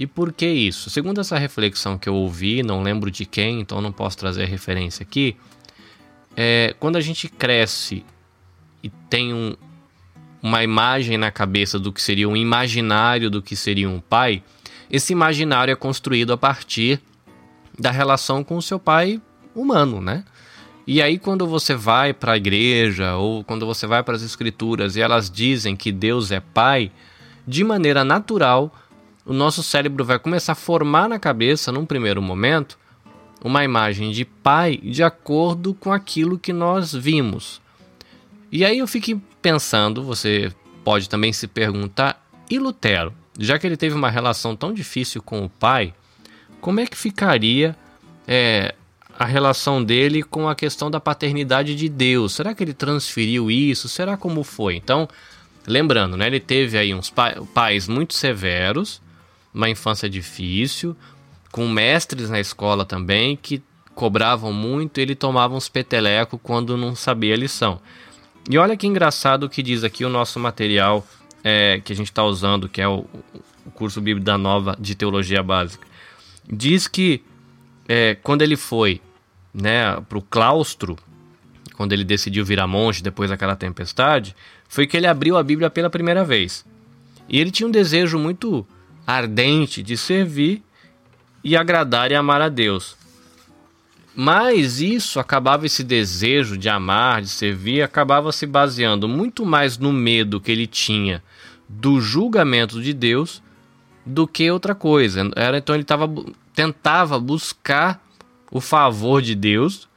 E 0.00 0.06
por 0.06 0.32
que 0.32 0.46
isso? 0.46 0.88
Segundo 0.88 1.20
essa 1.20 1.36
reflexão 1.36 1.98
que 1.98 2.08
eu 2.08 2.14
ouvi, 2.14 2.62
não 2.62 2.82
lembro 2.82 3.10
de 3.10 3.26
quem, 3.26 3.60
então 3.60 3.82
não 3.82 3.92
posso 3.92 4.16
trazer 4.16 4.46
referência 4.46 5.02
aqui. 5.02 5.36
É, 6.34 6.74
quando 6.80 6.96
a 6.96 7.00
gente 7.02 7.28
cresce 7.28 8.06
e 8.82 8.88
tem 8.88 9.34
um, 9.34 9.54
uma 10.42 10.64
imagem 10.64 11.18
na 11.18 11.30
cabeça 11.30 11.78
do 11.78 11.92
que 11.92 12.00
seria 12.00 12.26
um 12.26 12.34
imaginário 12.34 13.28
do 13.28 13.42
que 13.42 13.54
seria 13.54 13.86
um 13.90 14.00
pai, 14.00 14.42
esse 14.90 15.12
imaginário 15.12 15.70
é 15.70 15.76
construído 15.76 16.32
a 16.32 16.38
partir 16.38 17.02
da 17.78 17.90
relação 17.90 18.42
com 18.42 18.56
o 18.56 18.62
seu 18.62 18.78
pai 18.78 19.20
humano, 19.54 20.00
né? 20.00 20.24
E 20.90 21.02
aí 21.02 21.18
quando 21.18 21.46
você 21.46 21.74
vai 21.74 22.14
para 22.14 22.32
a 22.32 22.36
igreja 22.38 23.14
ou 23.16 23.44
quando 23.44 23.66
você 23.66 23.86
vai 23.86 24.02
para 24.02 24.16
as 24.16 24.22
escrituras 24.22 24.96
e 24.96 25.02
elas 25.02 25.28
dizem 25.30 25.76
que 25.76 25.92
Deus 25.92 26.32
é 26.32 26.40
pai, 26.40 26.90
de 27.46 27.62
maneira 27.62 28.02
natural, 28.04 28.74
o 29.26 29.34
nosso 29.34 29.62
cérebro 29.62 30.02
vai 30.02 30.18
começar 30.18 30.52
a 30.52 30.54
formar 30.54 31.06
na 31.06 31.18
cabeça 31.18 31.70
num 31.70 31.84
primeiro 31.84 32.22
momento 32.22 32.78
uma 33.44 33.62
imagem 33.62 34.12
de 34.12 34.24
pai 34.24 34.78
de 34.78 35.02
acordo 35.02 35.74
com 35.74 35.92
aquilo 35.92 36.38
que 36.38 36.54
nós 36.54 36.94
vimos. 36.94 37.60
E 38.50 38.64
aí 38.64 38.78
eu 38.78 38.86
fiquei 38.86 39.20
pensando, 39.42 40.02
você 40.02 40.50
pode 40.82 41.06
também 41.06 41.34
se 41.34 41.46
perguntar, 41.46 42.26
e 42.48 42.58
Lutero? 42.58 43.12
Já 43.38 43.58
que 43.58 43.66
ele 43.66 43.76
teve 43.76 43.94
uma 43.94 44.08
relação 44.08 44.56
tão 44.56 44.72
difícil 44.72 45.20
com 45.20 45.44
o 45.44 45.50
pai, 45.50 45.92
como 46.62 46.80
é 46.80 46.86
que 46.86 46.96
ficaria 46.96 47.76
é, 48.26 48.74
a 49.18 49.24
relação 49.24 49.82
dele 49.82 50.22
com 50.22 50.48
a 50.48 50.54
questão 50.54 50.88
da 50.88 51.00
paternidade 51.00 51.74
de 51.74 51.88
Deus? 51.88 52.34
Será 52.34 52.54
que 52.54 52.62
ele 52.62 52.72
transferiu 52.72 53.50
isso? 53.50 53.88
Será 53.88 54.16
como 54.16 54.44
foi? 54.44 54.76
Então, 54.76 55.08
lembrando, 55.66 56.16
né, 56.16 56.28
ele 56.28 56.38
teve 56.38 56.78
aí 56.78 56.94
uns 56.94 57.12
pais 57.52 57.88
muito 57.88 58.14
severos, 58.14 59.02
uma 59.52 59.68
infância 59.68 60.08
difícil, 60.08 60.96
com 61.50 61.66
mestres 61.66 62.30
na 62.30 62.38
escola 62.38 62.84
também 62.84 63.36
que 63.36 63.60
cobravam 63.92 64.52
muito, 64.52 64.98
ele 64.98 65.16
tomava 65.16 65.56
uns 65.56 65.68
peteleco 65.68 66.38
quando 66.38 66.76
não 66.76 66.94
sabia 66.94 67.34
a 67.34 67.36
lição. 67.36 67.80
E 68.48 68.56
olha 68.56 68.76
que 68.76 68.86
engraçado 68.86 69.44
o 69.44 69.48
que 69.48 69.64
diz 69.64 69.82
aqui 69.82 70.04
o 70.04 70.08
nosso 70.08 70.38
material 70.38 71.04
é, 71.42 71.80
que 71.84 71.92
a 71.92 71.96
gente 71.96 72.06
está 72.06 72.22
usando, 72.22 72.68
que 72.68 72.80
é 72.80 72.86
o, 72.86 73.04
o, 73.66 73.70
curso 73.74 74.00
Bíblia 74.00 74.24
da 74.24 74.38
Nova 74.38 74.76
de 74.78 74.94
Teologia 74.94 75.42
Básica. 75.42 75.84
Diz 76.48 76.86
que 76.86 77.22
é, 77.88 78.14
quando 78.22 78.42
ele 78.42 78.56
foi 78.56 79.00
né, 79.52 80.00
para 80.08 80.18
o 80.18 80.22
claustro, 80.22 80.96
quando 81.74 81.92
ele 81.92 82.04
decidiu 82.04 82.44
virar 82.44 82.66
monge 82.66 83.02
depois 83.02 83.30
daquela 83.30 83.56
tempestade, 83.56 84.34
foi 84.68 84.86
que 84.86 84.96
ele 84.96 85.06
abriu 85.06 85.36
a 85.36 85.42
Bíblia 85.42 85.70
pela 85.70 85.88
primeira 85.88 86.24
vez. 86.24 86.64
E 87.28 87.38
ele 87.38 87.50
tinha 87.50 87.66
um 87.66 87.70
desejo 87.70 88.18
muito 88.18 88.66
ardente 89.06 89.82
de 89.82 89.96
servir 89.96 90.62
e 91.42 91.56
agradar 91.56 92.10
e 92.10 92.14
amar 92.14 92.40
a 92.40 92.48
Deus. 92.48 92.96
Mas 94.14 94.80
isso 94.80 95.20
acabava 95.20 95.66
esse 95.66 95.84
desejo 95.84 96.58
de 96.58 96.68
amar, 96.68 97.22
de 97.22 97.28
servir, 97.28 97.82
acabava 97.82 98.32
se 98.32 98.46
baseando 98.46 99.06
muito 99.06 99.46
mais 99.46 99.78
no 99.78 99.92
medo 99.92 100.40
que 100.40 100.50
ele 100.50 100.66
tinha 100.66 101.22
do 101.68 102.00
julgamento 102.00 102.82
de 102.82 102.92
Deus 102.92 103.42
do 104.04 104.26
que 104.26 104.50
outra 104.50 104.74
coisa. 104.74 105.30
Era 105.36 105.58
então 105.58 105.74
ele 105.74 105.84
tava, 105.84 106.08
tentava 106.54 107.20
buscar 107.20 108.02
o 108.50 108.60
favor 108.60 109.22
de 109.22 109.34
Deus. 109.34 109.88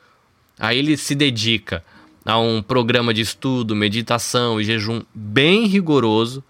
Aí 0.60 0.78
ele 0.78 0.98
se 0.98 1.16
dedica 1.16 1.84
a 2.26 2.38
um 2.38 2.62
programa 2.62 3.14
de 3.14 3.22
estudo, 3.22 3.76
meditação 3.76 4.62
e 4.62 4.64
jejum 4.64 5.02
bem 5.14 5.66
rigoroso, 5.66 6.44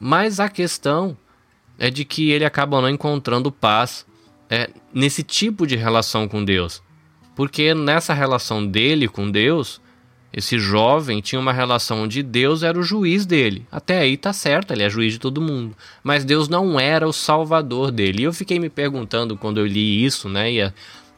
mas 0.00 0.40
a 0.40 0.48
questão 0.48 1.16
é 1.78 1.90
de 1.90 2.04
que 2.04 2.30
ele 2.30 2.44
acaba 2.44 2.80
não 2.80 2.88
encontrando 2.88 3.52
paz 3.52 4.04
é, 4.50 4.70
nesse 4.92 5.22
tipo 5.22 5.66
de 5.66 5.76
relação 5.76 6.26
com 6.26 6.44
Deus. 6.44 6.82
Porque 7.36 7.72
nessa 7.74 8.12
relação 8.12 8.66
dele 8.66 9.06
com 9.06 9.30
Deus, 9.30 9.80
esse 10.32 10.58
jovem 10.58 11.20
tinha 11.20 11.40
uma 11.40 11.52
relação 11.52 12.02
onde 12.02 12.22
Deus 12.22 12.64
era 12.64 12.78
o 12.78 12.82
juiz 12.82 13.24
dele. 13.24 13.64
Até 13.70 14.00
aí 14.00 14.16
tá 14.16 14.32
certo, 14.32 14.72
ele 14.72 14.82
é 14.82 14.90
juiz 14.90 15.12
de 15.12 15.18
todo 15.20 15.40
mundo. 15.40 15.76
Mas 16.02 16.24
Deus 16.24 16.48
não 16.48 16.80
era 16.80 17.06
o 17.06 17.12
salvador 17.12 17.92
dele. 17.92 18.22
E 18.22 18.24
eu 18.24 18.32
fiquei 18.32 18.58
me 18.58 18.68
perguntando 18.68 19.36
quando 19.36 19.58
eu 19.58 19.66
li 19.66 20.04
isso, 20.04 20.28
né? 20.28 20.52
E, 20.52 20.72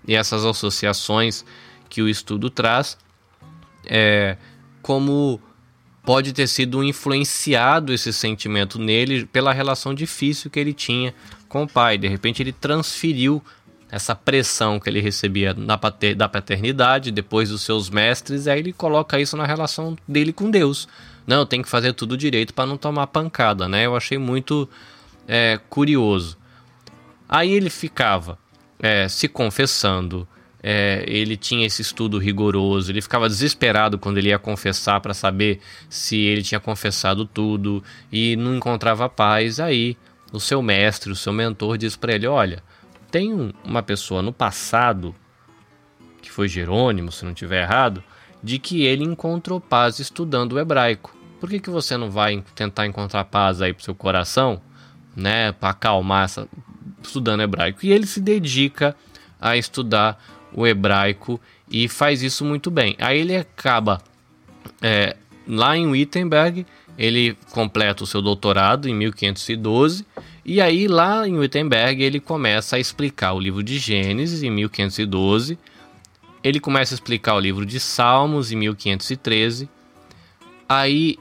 e 0.07 0.15
essas 0.15 0.45
associações 0.45 1.45
que 1.89 2.03
o 2.03 2.09
estudo 2.09 2.49
traz, 2.49 2.97
é, 3.87 4.37
como 4.83 5.41
pode 6.03 6.33
ter 6.33 6.47
sido 6.47 6.83
influenciado 6.83 7.93
esse 7.93 8.13
sentimento 8.13 8.79
nele 8.79 9.27
pela 9.27 9.53
relação 9.53 9.95
difícil 9.95 10.51
que 10.51 10.59
ele 10.59 10.73
tinha 10.73 11.15
com 11.49 11.65
o 11.65 11.69
pai. 11.69 11.99
De 11.99 12.09
repente 12.09 12.43
ele 12.43 12.53
transferiu 12.53 13.43
essa 13.91 14.15
pressão 14.15 14.79
que 14.79 14.89
ele 14.89 15.01
recebia 15.01 15.55
pater, 15.81 16.15
da 16.15 16.29
paternidade, 16.29 17.11
depois 17.11 17.49
dos 17.49 17.63
seus 17.63 17.91
mestres, 17.91 18.47
aí 18.47 18.61
ele 18.61 18.73
coloca 18.73 19.19
isso 19.19 19.37
na 19.37 19.45
relação 19.45 19.97
dele 20.07 20.33
com 20.33 20.51
Deus. 20.51 20.89
Não, 21.27 21.45
tem 21.45 21.61
que 21.61 21.69
fazer 21.69 21.93
tudo 21.93 22.17
direito 22.17 22.55
para 22.55 22.67
não 22.67 22.77
tomar 22.77 23.09
pancada, 23.09 23.69
né? 23.69 23.87
Eu 23.87 23.97
achei 23.97 24.17
muito 24.17 24.69
é, 25.27 25.59
curioso. 25.69 26.39
Aí 27.29 27.53
ele 27.53 27.69
ficava 27.69 28.39
é, 28.81 29.09
se 29.09 29.29
confessando, 29.29 30.27
é, 30.63 31.05
ele 31.07 31.37
tinha 31.37 31.67
esse 31.67 31.81
estudo 31.81 32.19
rigoroso, 32.19 32.91
ele 32.91 33.01
ficava 33.01 33.29
desesperado 33.29 33.99
quando 33.99 34.19
ele 34.19 34.29
ia 34.29 34.39
confessar 34.39 35.01
para 35.01 35.15
saber 35.15 35.61
se 35.89 36.17
ele 36.17 36.43
tinha 36.43 36.61
confessado 36.61 37.25
tudo 37.25 37.83
e 38.13 38.37
não 38.37 38.57
encontrava 38.57 39.09
paz. 39.09 39.59
Aí 39.59 39.97
o 40.33 40.41
seu 40.41 40.63
mestre, 40.63 41.11
o 41.11 41.17
seu 41.17 41.33
mentor, 41.33 41.79
diz 41.79 41.97
para 41.97 42.15
ele: 42.15 42.27
Olha, 42.27 42.63
tem 43.11 43.53
uma 43.65 43.83
pessoa 43.83 44.21
no 44.21 44.33
passado, 44.33 45.15
que 46.21 46.31
foi 46.31 46.47
Jerônimo, 46.49 47.11
se 47.11 47.25
não 47.25 47.33
estiver 47.33 47.63
errado, 47.63 48.03
de 48.43 48.59
que 48.59 48.85
ele 48.85 49.05
encontrou 49.05 49.61
paz 49.61 49.99
estudando 49.99 50.53
o 50.53 50.59
hebraico. 50.59 51.17
Por 51.41 51.49
que, 51.49 51.59
que 51.59 51.71
você 51.71 51.97
não 51.97 52.11
vai 52.11 52.45
tentar 52.55 52.87
encontrar 52.87 53.25
paz 53.25 53.63
aí 53.63 53.73
pro 53.73 53.83
seu 53.83 53.95
coração, 53.95 54.61
né, 55.17 55.53
para 55.53 55.71
acalmar 55.71 56.25
essa 56.25 56.47
estudando 57.03 57.43
hebraico? 57.43 57.85
E 57.85 57.93
ele 57.93 58.07
se 58.07 58.21
dedica 58.21 58.95
a 59.41 59.57
estudar 59.57 60.23
o 60.53 60.67
hebraico 60.67 61.41
e 61.71 61.89
faz 61.89 62.23
isso 62.23 62.45
muito 62.45 62.71
bem. 62.71 62.97
Aí 62.99 63.19
ele 63.19 63.37
acaba 63.37 64.03
é, 64.83 65.17
lá 65.47 65.77
em 65.77 65.87
Wittenberg, 65.87 66.67
ele 66.99 67.37
completa 67.51 68.05
o 68.05 68.07
seu 68.07 68.21
doutorado 68.21 68.89
em 68.89 68.95
1512 68.95 70.05
E 70.45 70.61
aí, 70.61 70.87
lá 70.87 71.27
em 71.27 71.39
Wittenberg, 71.39 72.03
ele 72.03 72.21
começa 72.21 72.77
a 72.77 72.79
explicar 72.79 73.33
o 73.33 73.41
livro 73.41 73.63
de 73.63 73.79
Gênesis, 73.79 74.43
em 74.43 74.51
1512. 74.51 75.59
Ele 76.43 76.61
começa 76.61 76.95
a 76.95 76.97
explicar 76.97 77.35
o 77.35 77.41
livro 77.41 77.65
de 77.65 77.79
Salmos, 77.79 78.51
em 78.51 78.57
1513. 78.57 79.69
Aí, 80.69 81.19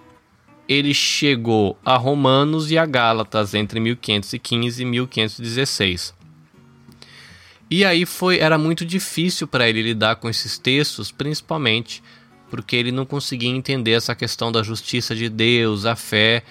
ele 0.69 0.93
chegou 0.93 1.75
a 1.83 1.97
Romanos 1.97 2.69
e 2.69 2.77
a 2.77 2.85
Gálatas, 2.85 3.55
entre 3.55 3.79
1515 3.79 4.79
e 4.79 4.85
1516. 4.85 6.13
E 7.71 7.83
aí 7.83 8.05
foi 8.05 8.37
era 8.37 8.55
muito 8.55 8.85
difícil 8.85 9.47
para 9.47 9.67
ele 9.67 9.81
lidar 9.81 10.17
com 10.17 10.29
esses 10.29 10.59
textos, 10.59 11.11
principalmente 11.11 12.03
porque 12.51 12.75
ele 12.75 12.91
não 12.91 13.05
conseguia 13.05 13.49
entender 13.49 13.91
essa 13.91 14.13
questão 14.13 14.51
da 14.51 14.61
justiça 14.61 15.15
de 15.15 15.27
Deus, 15.27 15.85
a 15.85 15.95
fé, 15.95 16.43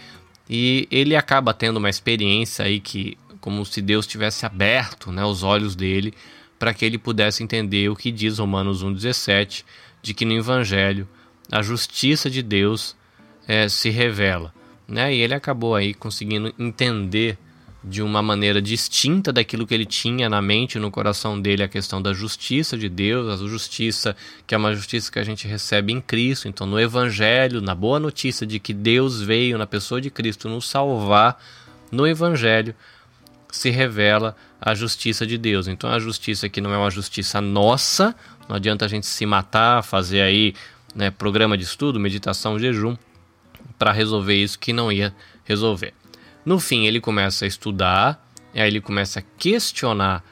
e 0.51 0.89
ele 0.91 1.15
acaba 1.15 1.55
tendo 1.55 1.77
uma 1.77 1.91
experiência 1.91 2.65
aí 2.65 2.81
que 2.81 3.17
como 3.41 3.65
se 3.65 3.81
Deus 3.81 4.07
tivesse 4.07 4.45
aberto, 4.45 5.13
né, 5.13 5.25
os 5.25 5.45
olhos 5.45 5.77
dele 5.77 6.13
para 6.59 6.75
que 6.75 6.85
ele 6.85 6.99
pudesse 6.99 7.43
entender 7.43 7.89
o 7.89 7.95
que 7.95 8.11
diz 8.11 8.39
Romanos 8.39 8.83
1:17, 8.83 9.65
de 10.03 10.13
que 10.13 10.25
no 10.25 10.33
evangelho 10.33 11.09
a 11.51 11.63
justiça 11.63 12.29
de 12.29 12.43
Deus 12.43 12.97
é, 13.49 13.67
se 13.69 13.89
revela, 13.89 14.53
né? 14.87 15.15
E 15.15 15.23
ele 15.23 15.33
acabou 15.33 15.75
aí 15.75 15.95
conseguindo 15.95 16.55
entender 16.59 17.39
de 17.83 18.03
uma 18.03 18.21
maneira 18.21 18.61
distinta 18.61 19.33
daquilo 19.33 19.67
que 19.67 19.73
ele 19.73 19.87
tinha 19.87 20.29
na 20.29 20.43
mente, 20.43 20.79
no 20.79 20.91
coração 20.91 21.41
dele, 21.41 21.63
a 21.63 21.69
questão 21.69 22.03
da 22.03 22.13
justiça 22.13 22.77
de 22.77 22.89
Deus, 22.89 23.41
a 23.41 23.47
justiça 23.47 24.15
que 24.47 24.55
é 24.55 24.59
uma 24.59 24.75
justiça 24.75 25.11
que 25.11 25.19
a 25.19 25.25
gente 25.25 25.47
recebe 25.47 25.93
em 25.93 26.01
Cristo. 26.01 26.49
Então, 26.49 26.67
no 26.67 26.79
Evangelho, 26.79 27.63
na 27.63 27.75
boa 27.75 27.99
notícia 27.99 28.47
de 28.47 28.59
que 28.59 28.75
Deus 28.75 29.23
veio 29.23 29.57
na 29.57 29.67
pessoa 29.67 30.01
de 30.01 30.11
Cristo 30.11 30.49
nos 30.49 30.69
salvar, 30.69 31.41
no 31.91 32.07
Evangelho 32.07 32.75
se 33.51 33.71
revela 33.71 34.37
a 34.61 34.75
justiça 34.75 35.27
de 35.27 35.39
Deus. 35.39 35.69
Então, 35.69 35.89
a 35.89 35.99
justiça 35.99 36.49
que 36.49 36.61
não 36.61 36.75
é 36.75 36.77
uma 36.77 36.91
justiça 36.91 37.41
nossa, 37.41 38.15
não 38.49 38.57
adianta 38.57 38.85
a 38.85 38.89
gente 38.89 39.07
se 39.07 39.25
matar, 39.25 39.83
fazer 39.83 40.21
aí 40.21 40.53
né, 40.95 41.11
programa 41.11 41.57
de 41.57 41.65
estudo, 41.65 42.01
meditação, 42.01 42.59
jejum, 42.59 42.97
para 43.79 43.93
resolver 43.93 44.35
isso 44.35 44.59
que 44.59 44.73
não 44.73 44.91
ia 44.91 45.15
resolver. 45.45 45.95
No 46.45 46.59
fim, 46.59 46.87
ele 46.87 47.01
começa 47.01 47.45
a 47.45 47.49
estudar, 47.49 48.27
aí 48.55 48.67
ele 48.67 48.81
começa 48.81 49.21
a 49.21 49.23
questionar 49.39 50.25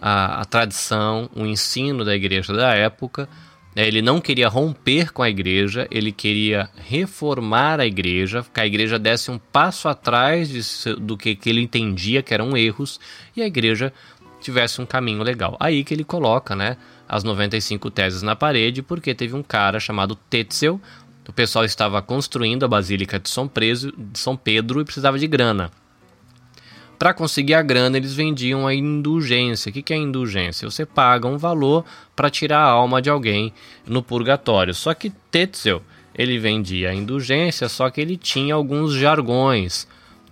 a, 0.00 0.40
a 0.40 0.44
tradição, 0.44 1.30
o 1.34 1.44
ensino 1.44 2.04
da 2.04 2.14
igreja 2.14 2.52
da 2.52 2.74
época. 2.74 3.28
Ele 3.74 4.00
não 4.00 4.20
queria 4.20 4.48
romper 4.48 5.12
com 5.12 5.22
a 5.22 5.28
igreja, 5.28 5.86
ele 5.90 6.10
queria 6.10 6.70
reformar 6.76 7.78
a 7.78 7.86
igreja, 7.86 8.44
que 8.54 8.60
a 8.60 8.66
igreja 8.66 8.98
desse 8.98 9.30
um 9.30 9.38
passo 9.38 9.86
atrás 9.86 10.48
de, 10.48 10.94
do 10.94 11.16
que, 11.16 11.36
que 11.36 11.50
ele 11.50 11.60
entendia 11.60 12.22
que 12.22 12.32
eram 12.32 12.56
erros 12.56 12.98
e 13.36 13.42
a 13.42 13.46
igreja 13.46 13.92
tivesse 14.40 14.80
um 14.80 14.86
caminho 14.86 15.22
legal. 15.22 15.56
Aí 15.60 15.84
que 15.84 15.92
ele 15.92 16.04
coloca, 16.04 16.56
né, 16.56 16.78
as 17.08 17.22
95 17.22 17.90
teses 17.90 18.22
na 18.22 18.34
parede, 18.34 18.82
porque 18.82 19.14
teve 19.14 19.34
um 19.34 19.42
cara 19.42 19.78
chamado 19.78 20.14
Tetzel, 20.14 20.80
o 21.28 21.32
pessoal 21.32 21.64
estava 21.64 22.00
construindo 22.00 22.64
a 22.64 22.68
Basílica 22.68 23.18
de 23.18 23.28
São, 23.28 23.48
Preso, 23.48 23.92
de 23.96 24.18
São 24.18 24.36
Pedro 24.36 24.80
e 24.80 24.84
precisava 24.84 25.18
de 25.18 25.26
grana. 25.26 25.70
Para 26.98 27.12
conseguir 27.12 27.54
a 27.54 27.62
grana, 27.62 27.96
eles 27.96 28.14
vendiam 28.14 28.66
a 28.66 28.74
indulgência. 28.74 29.68
O 29.68 29.72
que 29.72 29.92
é 29.92 29.96
indulgência? 29.96 30.68
Você 30.68 30.86
paga 30.86 31.28
um 31.28 31.36
valor 31.36 31.84
para 32.14 32.30
tirar 32.30 32.60
a 32.60 32.70
alma 32.70 33.02
de 33.02 33.10
alguém 33.10 33.52
no 33.86 34.02
purgatório. 34.02 34.72
Só 34.72 34.94
que 34.94 35.10
Tetzel, 35.30 35.82
ele 36.14 36.38
vendia 36.38 36.90
a 36.90 36.94
indulgência, 36.94 37.68
só 37.68 37.90
que 37.90 38.00
ele 38.00 38.16
tinha 38.16 38.54
alguns 38.54 38.94
jargões 38.94 39.86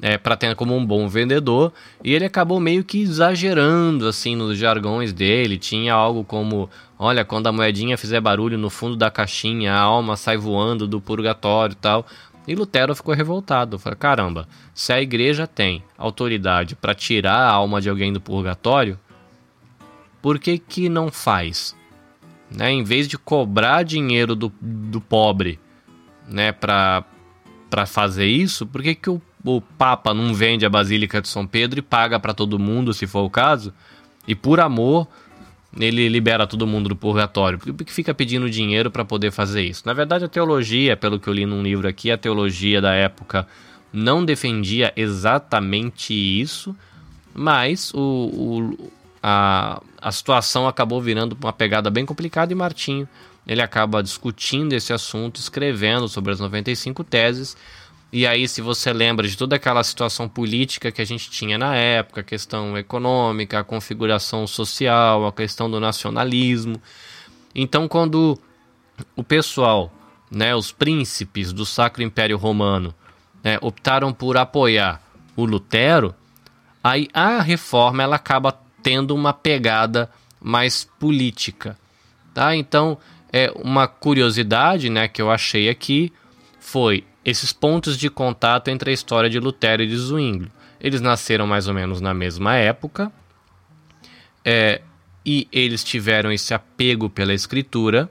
é, 0.05 0.19
ter 0.19 0.55
como 0.55 0.77
um 0.77 0.85
bom 0.85 1.09
vendedor 1.09 1.73
e 2.03 2.13
ele 2.13 2.27
acabou 2.27 2.61
meio 2.61 2.85
que 2.85 3.01
exagerando 3.01 4.07
assim 4.07 4.37
nos 4.37 4.59
jargões 4.59 5.15
dele. 5.15 5.57
Tinha 5.57 5.95
algo 5.95 6.23
como 6.23 6.69
Olha, 6.99 7.25
quando 7.25 7.47
a 7.47 7.53
moedinha 7.53 7.97
fizer 7.97 8.21
barulho 8.21 8.59
no 8.59 8.69
fundo 8.69 8.97
da 8.97 9.11
caixinha, 9.11 9.73
a 9.73 9.81
alma 9.81 10.15
sai 10.15 10.37
voando 10.37 10.87
do 10.87 11.01
purgatório 11.01 11.73
e 11.73 11.77
tal. 11.77 12.07
E 12.47 12.55
Lutero 12.55 12.95
ficou 12.95 13.15
revoltado. 13.15 13.79
Falou: 13.79 13.97
caramba, 13.97 14.47
se 14.75 14.93
a 14.93 15.01
igreja 15.01 15.47
tem 15.47 15.83
autoridade 15.97 16.77
para 16.77 16.95
tirar 16.95 17.39
a 17.39 17.51
alma 17.51 17.81
de 17.81 17.89
alguém 17.89 18.13
do 18.13 18.21
purgatório, 18.21 18.99
por 20.21 20.39
que, 20.39 20.59
que 20.59 20.91
não 20.91 21.11
faz? 21.11 21.75
Né? 22.55 22.71
Em 22.71 22.85
vez 22.85 23.09
de 23.09 23.17
cobrar 23.17 23.83
dinheiro 23.83 24.37
do, 24.37 24.53
do 24.61 25.01
pobre 25.01 25.59
né, 26.29 26.53
para 26.53 27.05
fazer 27.87 28.27
isso, 28.27 28.67
por 28.67 28.83
que, 28.83 28.95
que 28.95 29.09
o, 29.11 29.21
o 29.45 29.61
Papa 29.61 30.15
não 30.15 30.33
vende 30.33 30.65
a 30.65 30.71
Basílica 30.71 31.21
de 31.21 31.29
São 31.29 31.47
Pedro 31.47 31.79
e 31.79 31.83
paga 31.83 32.19
para 32.19 32.33
todo 32.33 32.59
mundo, 32.59 32.95
se 32.95 33.07
for 33.07 33.21
o 33.21 33.31
caso? 33.31 33.73
E 34.27 34.35
por 34.35 34.59
amor 34.59 35.07
ele 35.79 36.09
libera 36.09 36.47
todo 36.47 36.67
mundo 36.67 36.89
do 36.89 36.97
purgatório? 36.97 37.59
Por 37.59 37.85
que 37.85 37.93
fica 37.93 38.15
pedindo 38.15 38.49
dinheiro 38.49 38.91
para 38.91 39.05
poder 39.05 39.31
fazer 39.31 39.63
isso? 39.63 39.83
Na 39.85 39.93
verdade, 39.93 40.25
a 40.25 40.29
teologia, 40.29 40.97
pelo 40.97 41.19
que 41.19 41.29
eu 41.29 41.35
li 41.35 41.45
num 41.45 41.63
livro 41.63 41.87
aqui, 41.87 42.11
a 42.11 42.17
teologia 42.17 42.81
da 42.81 42.95
época 42.95 43.47
não 43.93 44.25
defendia 44.25 44.93
exatamente 44.97 46.15
isso, 46.15 46.75
mas 47.35 47.93
o, 47.93 47.99
o, 47.99 48.91
a, 49.23 49.83
a 50.01 50.13
situação 50.13 50.67
acabou 50.67 51.01
virando 51.01 51.37
uma 51.41 51.53
pegada 51.53 51.91
bem 51.91 52.07
complicada 52.07 52.53
e 52.53 52.57
Martinho 52.57 53.09
ele 53.47 53.61
acaba 53.61 54.03
discutindo 54.03 54.73
esse 54.73 54.93
assunto, 54.93 55.39
escrevendo 55.39 56.09
sobre 56.09 56.33
as 56.33 56.41
95 56.41 57.05
teses 57.05 57.57
e 58.17 58.29
aí, 58.29 58.47
se 58.47 58.61
você 58.61 58.93
lembra 58.93 59.27
de 59.27 59.37
toda 59.37 59.57
aquela 59.57 59.83
situação 59.83 60.29
política 60.29 60.93
que 60.93 61.03
a 61.03 61.05
gente 61.05 61.29
tinha 61.29 61.59
na 61.59 61.75
época, 61.75 62.21
a 62.21 62.23
questão 62.23 62.79
econômica, 62.79 63.59
a 63.59 63.65
configuração 63.65 64.47
social, 64.47 65.27
a 65.27 65.33
questão 65.33 65.69
do 65.69 65.81
nacionalismo. 65.81 66.81
Então, 67.53 67.89
quando 67.89 68.39
o 69.17 69.25
pessoal, 69.25 69.93
né, 70.31 70.55
os 70.55 70.71
príncipes 70.71 71.53
do 71.53 71.67
Sacro 71.67 72.05
Império 72.05 72.39
Romano, 72.39 72.95
né, 73.43 73.59
optaram 73.61 74.13
por 74.13 74.37
apoiar 74.37 75.03
o 75.35 75.45
Lutero, 75.45 76.15
aí 76.85 77.09
a 77.13 77.41
reforma 77.41 78.05
ela 78.05 78.15
acaba 78.15 78.57
tendo 78.81 79.13
uma 79.13 79.33
pegada 79.33 80.09
mais 80.41 80.85
política, 81.01 81.77
tá? 82.33 82.55
Então, 82.55 82.97
é 83.33 83.53
uma 83.57 83.89
curiosidade, 83.89 84.89
né, 84.89 85.09
que 85.09 85.21
eu 85.21 85.33
achei 85.33 85.69
aqui 85.69 86.13
foi 86.61 87.05
esses 87.25 87.53
pontos 87.53 87.97
de 87.97 88.11
contato 88.11 88.69
entre 88.69 88.91
a 88.91 88.93
história 88.93 89.31
de 89.31 89.41
Lutero 89.41 89.83
e 89.83 89.87
de 89.87 89.97
Zwinglio. 89.97 90.51
Eles 90.81 91.01
nasceram 91.01 91.47
mais 91.47 91.67
ou 91.67 91.75
menos 91.75 92.01
na 92.01 92.13
mesma 92.13 92.57
época 92.57 93.11
é, 94.45 94.83
e 95.25 95.49
eles 95.51 95.83
tiveram 95.83 96.31
esse 96.31 96.53
apego 96.53 97.09
pela 97.09 97.33
escritura. 97.33 98.11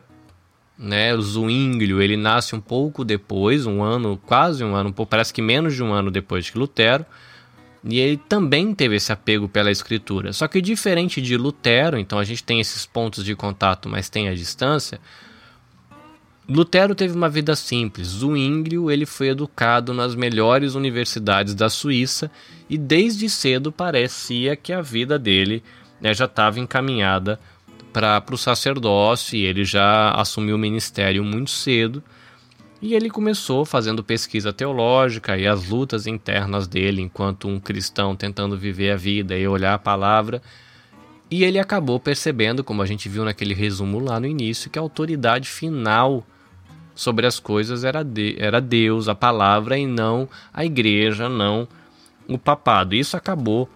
Né? 0.78 1.14
O 1.14 1.22
Zwinglio 1.22 2.02
ele 2.02 2.18
nasce 2.18 2.56
um 2.56 2.60
pouco 2.60 3.06
depois, 3.06 3.68
um 3.68 3.84
ano, 3.84 4.20
quase 4.26 4.64
um 4.64 4.76
ano, 4.76 4.92
parece 4.92 5.32
que 5.32 5.42
menos 5.42 5.76
de 5.76 5.84
um 5.84 5.94
ano 5.94 6.10
depois 6.10 6.50
que 6.50 6.58
Lutero. 6.58 7.06
E 7.86 8.00
ele 8.00 8.18
também 8.18 8.74
teve 8.74 8.96
esse 8.96 9.12
apego 9.12 9.48
pela 9.48 9.70
escritura. 9.70 10.32
Só 10.34 10.48
que 10.48 10.62
diferente 10.62 11.22
de 11.22 11.36
Lutero, 11.38 12.00
então 12.00 12.18
a 12.18 12.24
gente 12.24 12.44
tem 12.44 12.60
esses 12.60 12.86
pontos 12.86 13.24
de 13.24 13.36
contato, 13.36 13.90
mas 13.90 14.10
tem 14.10 14.30
a 14.30 14.34
distância. 14.34 15.00
Lutero 16.48 16.94
teve 16.94 17.16
uma 17.16 17.30
vida 17.30 17.56
simples. 17.56 18.08
Zwinglio 18.08 18.92
ele 18.92 19.06
foi 19.06 19.30
educado 19.30 19.94
nas 19.94 20.14
melhores 20.14 20.76
universidades 20.76 21.56
da 21.56 21.70
Suíça 21.70 22.30
e 22.70 22.78
desde 22.78 23.30
cedo 23.30 23.72
parecia 23.72 24.56
que 24.56 24.74
a 24.74 24.82
vida 24.82 25.18
dele 25.18 25.64
né, 26.02 26.14
já 26.14 26.26
estava 26.26 26.60
encaminhada 26.60 27.40
para 27.94 28.24
o 28.32 28.38
sacerdócio 28.38 29.38
e 29.38 29.46
ele 29.46 29.64
já 29.64 30.12
assumiu 30.12 30.58
o 30.58 30.60
ministério 30.60 31.24
muito 31.24 31.52
cedo. 31.52 32.04
E 32.82 32.94
ele 32.94 33.10
começou 33.10 33.64
fazendo 33.64 34.04
pesquisa 34.04 34.52
teológica 34.52 35.38
e 35.38 35.48
as 35.48 35.70
lutas 35.70 36.06
internas 36.06 36.68
dele 36.68 37.02
enquanto 37.02 37.48
um 37.48 37.58
cristão 37.58 38.14
tentando 38.18 38.58
viver 38.58 38.92
a 38.92 38.98
vida 38.98 39.38
e 39.38 39.48
olhar 39.48 39.76
a 39.76 39.80
palavra. 39.80 40.42
E 41.32 41.46
ele 41.46 41.58
acabou 41.58 41.98
percebendo, 42.02 42.66
como 42.66 42.82
a 42.82 42.86
gente 42.86 43.08
viu 43.08 43.24
naquele 43.24 43.54
resumo 43.54 44.00
lá 44.00 44.20
no 44.20 44.28
início, 44.28 44.70
que 44.70 44.78
a 44.78 44.82
autoridade 44.82 45.48
final 45.48 46.26
sobre 46.96 47.26
as 47.26 47.40
coisas 47.40 47.84
era, 47.84 48.04
de, 48.04 48.36
era 48.38 48.62
Deus, 48.62 49.08
a 49.08 49.16
palavra, 49.16 49.78
e 49.78 49.86
não 49.86 50.28
a 50.54 50.66
igreja, 50.66 51.28
não 51.28 51.68
o 52.28 52.38
papado. 52.38 52.96
Isso 52.96 53.18
acabou 53.18 53.70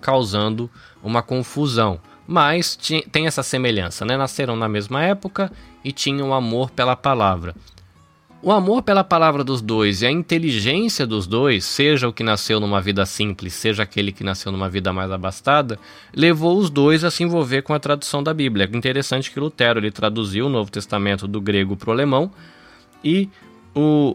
causando 0.00 0.70
uma 1.02 1.22
confusão. 1.22 2.00
Mas 2.26 2.78
tem 3.12 3.26
essa 3.26 3.42
semelhança, 3.42 4.04
né? 4.04 4.16
Nasceram 4.16 4.56
na 4.56 4.68
mesma 4.68 5.02
época 5.02 5.52
e 5.84 5.92
tinham 5.92 6.32
amor 6.32 6.70
pela 6.70 6.96
palavra. 6.96 7.54
O 8.46 8.52
amor 8.52 8.82
pela 8.82 9.02
palavra 9.02 9.42
dos 9.42 9.62
dois 9.62 10.02
e 10.02 10.06
a 10.06 10.10
inteligência 10.10 11.06
dos 11.06 11.26
dois, 11.26 11.64
seja 11.64 12.06
o 12.06 12.12
que 12.12 12.22
nasceu 12.22 12.60
numa 12.60 12.78
vida 12.78 13.06
simples, 13.06 13.54
seja 13.54 13.84
aquele 13.84 14.12
que 14.12 14.22
nasceu 14.22 14.52
numa 14.52 14.68
vida 14.68 14.92
mais 14.92 15.10
abastada, 15.10 15.78
levou 16.14 16.58
os 16.58 16.68
dois 16.68 17.04
a 17.04 17.10
se 17.10 17.22
envolver 17.22 17.62
com 17.62 17.72
a 17.72 17.78
tradução 17.78 18.22
da 18.22 18.34
Bíblia. 18.34 18.68
É 18.70 18.76
interessante 18.76 19.30
que 19.30 19.40
Lutero 19.40 19.80
ele 19.80 19.90
traduziu 19.90 20.44
o 20.44 20.50
Novo 20.50 20.70
Testamento 20.70 21.26
do 21.26 21.40
grego 21.40 21.74
para 21.74 21.88
o 21.88 21.92
alemão 21.94 22.30
e 23.02 23.30
o 23.74 24.14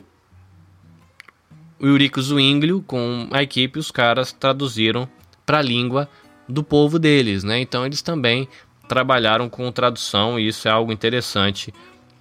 Eurico 1.79 2.21
Zwinglio, 2.21 2.83
com 2.85 3.27
a 3.31 3.41
equipe, 3.41 3.79
os 3.79 3.89
caras 3.89 4.31
traduziram 4.31 5.09
para 5.43 5.57
a 5.57 5.63
língua 5.63 6.07
do 6.47 6.63
povo 6.63 6.99
deles, 6.99 7.43
né? 7.43 7.59
Então 7.59 7.83
eles 7.83 8.03
também 8.03 8.47
trabalharam 8.87 9.49
com 9.49 9.71
tradução 9.71 10.39
e 10.39 10.47
isso 10.47 10.67
é 10.67 10.71
algo 10.71 10.91
interessante 10.91 11.73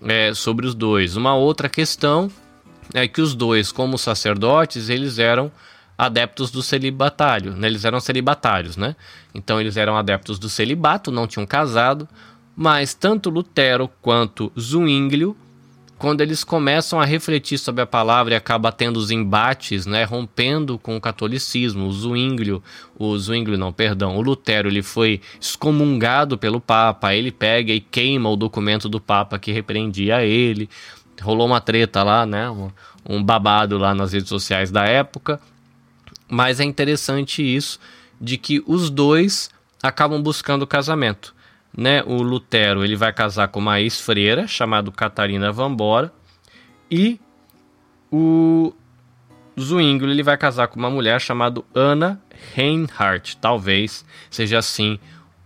é, 0.02 0.32
sobre 0.34 0.66
os 0.66 0.74
dois. 0.74 1.16
Uma 1.16 1.34
outra 1.34 1.68
questão 1.68 2.30
é 2.94 3.06
que 3.06 3.20
os 3.20 3.34
dois, 3.34 3.70
como 3.72 3.98
sacerdotes, 3.98 4.88
eles 4.88 5.18
eram 5.18 5.50
adeptos 5.96 6.50
do 6.50 6.62
celibatário, 6.62 7.52
né? 7.54 7.66
eles 7.66 7.84
eram 7.84 7.98
celibatários, 7.98 8.76
né? 8.76 8.94
Então 9.34 9.60
eles 9.60 9.76
eram 9.76 9.96
adeptos 9.96 10.38
do 10.38 10.48
celibato, 10.48 11.10
não 11.10 11.26
tinham 11.26 11.44
casado, 11.44 12.08
mas 12.54 12.94
tanto 12.94 13.30
Lutero 13.30 13.90
quanto 14.00 14.52
Zwinglio 14.58 15.36
quando 15.98 16.20
eles 16.20 16.44
começam 16.44 17.00
a 17.00 17.04
refletir 17.04 17.58
sobre 17.58 17.82
a 17.82 17.86
palavra 17.86 18.32
e 18.32 18.36
acaba 18.36 18.70
tendo 18.70 18.98
os 18.98 19.10
embates, 19.10 19.84
né, 19.84 20.04
rompendo 20.04 20.78
com 20.78 20.96
o 20.96 21.00
catolicismo, 21.00 21.86
o 21.86 21.92
Zwinglio, 21.92 22.62
o 22.96 23.18
Zwinglio 23.18 23.58
não, 23.58 23.72
perdão, 23.72 24.16
o 24.16 24.20
Lutero, 24.20 24.68
ele 24.68 24.82
foi 24.82 25.20
excomungado 25.40 26.38
pelo 26.38 26.60
Papa, 26.60 27.14
ele 27.14 27.32
pega 27.32 27.72
e 27.72 27.80
queima 27.80 28.30
o 28.30 28.36
documento 28.36 28.88
do 28.88 29.00
Papa 29.00 29.40
que 29.40 29.50
repreendia 29.50 30.24
ele, 30.24 30.70
rolou 31.20 31.48
uma 31.48 31.60
treta 31.60 32.04
lá, 32.04 32.24
né, 32.24 32.48
um, 33.08 33.22
babado 33.22 33.76
lá 33.76 33.92
nas 33.92 34.12
redes 34.12 34.28
sociais 34.28 34.70
da 34.70 34.84
época, 34.84 35.40
mas 36.28 36.60
é 36.60 36.64
interessante 36.64 37.42
isso, 37.42 37.80
de 38.20 38.38
que 38.38 38.62
os 38.66 38.88
dois 38.88 39.50
acabam 39.82 40.22
buscando 40.22 40.62
o 40.62 40.66
casamento 40.66 41.34
né, 41.76 42.02
o 42.06 42.22
Lutero 42.22 42.84
ele 42.84 42.96
vai 42.96 43.12
casar 43.12 43.48
com 43.48 43.60
uma 43.60 43.80
ex-freira 43.80 44.46
chamada 44.46 44.90
Catarina 44.90 45.52
Vambora 45.52 46.12
e 46.90 47.20
o 48.10 48.72
Zwinglio 49.58 50.10
ele 50.10 50.22
vai 50.22 50.36
casar 50.36 50.68
com 50.68 50.78
uma 50.78 50.90
mulher 50.90 51.20
chamada 51.20 51.62
Anna 51.74 52.20
Reinhardt, 52.54 53.36
talvez 53.38 54.04
seja 54.30 54.58
assim 54.58 54.98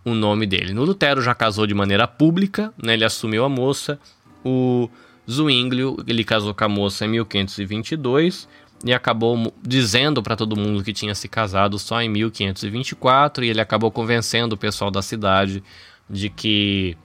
o 0.04 0.14
nome 0.14 0.46
dele. 0.46 0.72
No 0.72 0.84
Lutero 0.84 1.22
já 1.22 1.34
casou 1.34 1.66
de 1.66 1.74
maneira 1.74 2.06
pública, 2.06 2.72
né, 2.82 2.94
ele 2.94 3.04
assumiu 3.04 3.44
a 3.44 3.48
moça. 3.48 3.98
O 4.44 4.90
Zwinglio 5.30 5.96
ele 6.06 6.24
casou 6.24 6.54
com 6.54 6.64
a 6.64 6.68
moça 6.68 7.04
em 7.04 7.08
1522 7.08 8.48
e 8.84 8.92
acabou 8.92 9.54
dizendo 9.62 10.22
para 10.22 10.36
todo 10.36 10.56
mundo 10.56 10.82
que 10.82 10.92
tinha 10.92 11.14
se 11.14 11.28
casado 11.28 11.78
só 11.78 12.02
em 12.02 12.08
1524 12.08 13.44
e 13.44 13.48
ele 13.48 13.60
acabou 13.60 13.90
convencendo 13.90 14.54
o 14.54 14.58
pessoal 14.58 14.90
da 14.90 15.02
cidade 15.02 15.62
de 16.12 16.28
que 16.28 16.96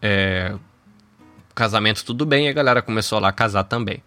é, 0.00 0.54
casamento 1.54 2.04
tudo 2.04 2.24
bem 2.24 2.46
e 2.46 2.48
a 2.48 2.52
galera 2.52 2.80
começou 2.80 3.18
lá 3.18 3.28
a 3.28 3.32
casar 3.32 3.64
também. 3.64 4.00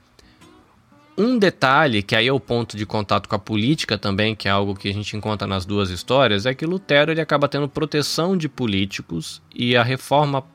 Um 1.17 1.37
detalhe, 1.37 2.01
que 2.01 2.15
aí 2.15 2.29
é 2.29 2.31
o 2.33 2.39
ponto 2.39 2.77
de 2.77 2.85
contato 2.85 3.27
com 3.27 3.35
a 3.35 3.39
política 3.39 3.97
também, 3.97 4.33
que 4.33 4.47
é 4.47 4.51
algo 4.51 4.73
que 4.73 4.89
a 4.89 4.93
gente 4.93 5.17
encontra 5.17 5.45
nas 5.45 5.65
duas 5.65 5.89
histórias, 5.89 6.45
é 6.45 6.53
que 6.53 6.65
Lutero 6.65 7.11
ele 7.11 7.19
acaba 7.19 7.49
tendo 7.49 7.67
proteção 7.67 8.37
de 8.37 8.47
políticos 8.47 9.41
e 9.53 9.75
a 9.75 9.83
reforma 9.83 10.45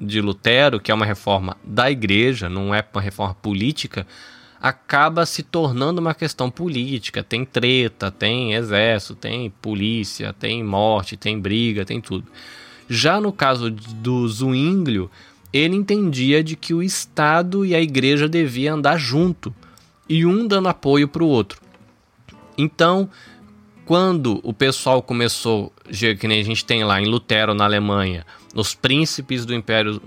de 0.00 0.22
Lutero, 0.22 0.80
que 0.80 0.90
é 0.90 0.94
uma 0.94 1.04
reforma 1.04 1.58
da 1.62 1.90
igreja, 1.90 2.48
não 2.48 2.74
é 2.74 2.82
uma 2.92 3.02
reforma 3.02 3.34
política, 3.34 4.06
acaba 4.60 5.24
se 5.24 5.42
tornando 5.42 6.00
uma 6.00 6.14
questão 6.14 6.50
política. 6.50 7.22
Tem 7.22 7.44
treta, 7.44 8.10
tem 8.10 8.54
exército, 8.54 9.14
tem 9.14 9.50
polícia, 9.62 10.32
tem 10.32 10.62
morte, 10.62 11.16
tem 11.16 11.38
briga, 11.38 11.84
tem 11.84 12.00
tudo. 12.00 12.26
Já 12.88 13.20
no 13.20 13.32
caso 13.32 13.70
do 13.70 14.26
Zwinglio, 14.26 15.10
ele 15.52 15.76
entendia 15.76 16.42
de 16.42 16.56
que 16.56 16.74
o 16.74 16.82
Estado 16.82 17.64
e 17.64 17.74
a 17.74 17.80
igreja 17.80 18.28
deviam 18.28 18.76
andar 18.76 18.98
junto 18.98 19.54
e 20.08 20.24
um 20.26 20.46
dando 20.46 20.68
apoio 20.68 21.06
para 21.06 21.22
o 21.22 21.28
outro. 21.28 21.60
Então, 22.56 23.08
quando 23.84 24.40
o 24.42 24.52
pessoal 24.52 25.00
começou, 25.00 25.72
que 26.18 26.26
nem 26.26 26.40
a 26.40 26.44
gente 26.44 26.64
tem 26.64 26.84
lá 26.84 27.00
em 27.00 27.06
Lutero, 27.06 27.54
na 27.54 27.64
Alemanha, 27.64 28.26
os 28.54 28.74
príncipes 28.74 29.46
do 29.46 29.54
Império 29.54 30.00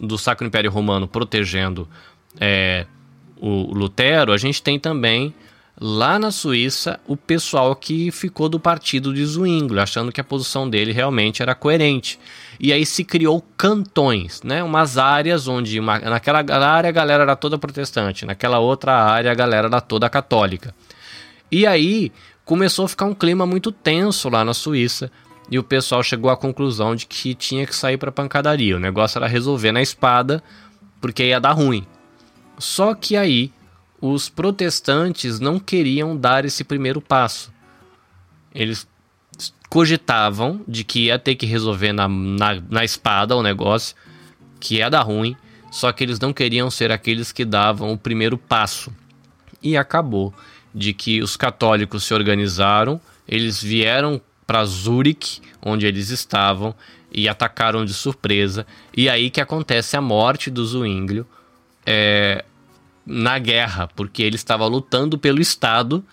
do 0.00 0.16
Sacro 0.16 0.46
Império 0.46 0.70
Romano 0.70 1.06
protegendo 1.06 1.88
é, 2.40 2.86
o 3.40 3.72
Lutero, 3.72 4.32
a 4.32 4.36
gente 4.36 4.62
tem 4.62 4.78
também 4.78 5.34
lá 5.80 6.18
na 6.18 6.30
Suíça 6.30 6.98
o 7.06 7.16
pessoal 7.16 7.74
que 7.76 8.10
ficou 8.10 8.48
do 8.48 8.58
partido 8.58 9.14
de 9.14 9.24
Zwinglio, 9.24 9.80
achando 9.80 10.10
que 10.10 10.20
a 10.20 10.24
posição 10.24 10.68
dele 10.68 10.92
realmente 10.92 11.40
era 11.42 11.54
coerente. 11.54 12.18
E 12.58 12.72
aí 12.72 12.84
se 12.84 13.04
criou 13.04 13.44
cantões, 13.56 14.42
né? 14.42 14.62
Umas 14.62 14.98
áreas 14.98 15.46
onde 15.46 15.78
uma, 15.78 15.98
naquela 15.98 16.38
área 16.38 16.88
a 16.88 16.92
galera 16.92 17.22
era 17.22 17.36
toda 17.36 17.58
protestante, 17.58 18.26
naquela 18.26 18.58
outra 18.58 18.92
área 18.94 19.30
a 19.30 19.34
galera 19.34 19.68
era 19.68 19.80
toda 19.80 20.08
católica. 20.10 20.74
E 21.50 21.66
aí 21.66 22.12
começou 22.44 22.84
a 22.84 22.88
ficar 22.88 23.04
um 23.04 23.14
clima 23.14 23.46
muito 23.46 23.70
tenso 23.70 24.28
lá 24.28 24.44
na 24.44 24.54
Suíça. 24.54 25.10
E 25.50 25.58
o 25.58 25.62
pessoal 25.62 26.02
chegou 26.02 26.30
à 26.30 26.36
conclusão 26.36 26.94
de 26.94 27.06
que 27.06 27.34
tinha 27.34 27.66
que 27.66 27.74
sair 27.74 27.96
para 27.96 28.12
pancadaria. 28.12 28.76
O 28.76 28.80
negócio 28.80 29.18
era 29.18 29.26
resolver 29.26 29.72
na 29.72 29.80
espada, 29.80 30.42
porque 31.00 31.24
ia 31.24 31.40
dar 31.40 31.52
ruim. 31.52 31.86
Só 32.58 32.94
que 32.94 33.16
aí 33.16 33.52
os 34.00 34.28
protestantes 34.28 35.40
não 35.40 35.58
queriam 35.58 36.16
dar 36.16 36.44
esse 36.44 36.62
primeiro 36.64 37.00
passo. 37.00 37.52
Eles 38.54 38.86
cogitavam 39.68 40.60
de 40.66 40.84
que 40.84 41.06
ia 41.06 41.18
ter 41.18 41.34
que 41.34 41.46
resolver 41.46 41.92
na, 41.92 42.08
na, 42.08 42.60
na 42.68 42.84
espada 42.84 43.36
o 43.36 43.42
negócio, 43.42 43.94
que 44.58 44.76
ia 44.76 44.88
dar 44.88 45.02
ruim, 45.02 45.36
só 45.70 45.92
que 45.92 46.02
eles 46.02 46.18
não 46.18 46.32
queriam 46.32 46.70
ser 46.70 46.90
aqueles 46.90 47.30
que 47.30 47.44
davam 47.44 47.92
o 47.92 47.98
primeiro 47.98 48.38
passo. 48.38 48.92
E 49.62 49.76
acabou 49.76 50.32
de 50.74 50.92
que 50.92 51.20
os 51.22 51.36
católicos 51.36 52.04
se 52.04 52.14
organizaram, 52.14 53.00
eles 53.26 53.62
vieram 53.62 54.20
para 54.46 54.64
Zurique, 54.64 55.40
onde 55.60 55.86
eles 55.86 56.08
estavam, 56.08 56.74
e 57.12 57.28
atacaram 57.28 57.84
de 57.84 57.92
surpresa. 57.92 58.66
E 58.96 59.08
aí 59.08 59.28
que 59.30 59.40
acontece 59.40 59.96
a 59.96 60.00
morte 60.00 60.50
do 60.50 60.64
Zwinglio, 60.64 61.26
é, 61.90 62.44
na 63.06 63.38
guerra, 63.38 63.88
porque 63.96 64.22
ele 64.22 64.36
estava 64.36 64.66
lutando 64.66 65.18
pelo 65.18 65.40
Estado, 65.40 66.04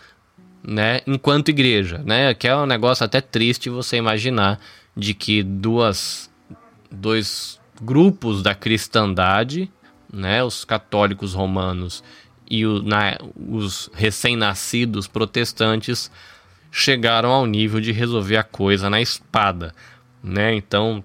né, 0.64 1.02
enquanto 1.06 1.50
igreja, 1.50 1.98
né, 1.98 2.34
que 2.34 2.48
é 2.48 2.56
um 2.56 2.66
negócio 2.66 3.04
até 3.06 3.20
triste 3.20 3.70
você 3.70 3.98
imaginar 3.98 4.58
de 4.96 5.14
que 5.14 5.44
duas, 5.44 6.32
dois 6.90 7.60
grupos 7.82 8.42
da 8.42 8.56
cristandade, 8.56 9.70
né, 10.12 10.42
os 10.42 10.64
católicos 10.64 11.34
romanos 11.34 12.02
e 12.50 12.66
o, 12.66 12.82
na, 12.82 13.18
os 13.36 13.92
recém-nascidos 13.94 15.08
protestantes 15.08 16.10
chegaram 16.72 17.32
ao 17.32 17.46
nível 17.46 17.82
de 17.82 17.92
resolver 17.92 18.38
a 18.38 18.44
coisa 18.44 18.90
na 18.90 19.02
espada, 19.02 19.74
né? 20.24 20.54
Então 20.54 21.04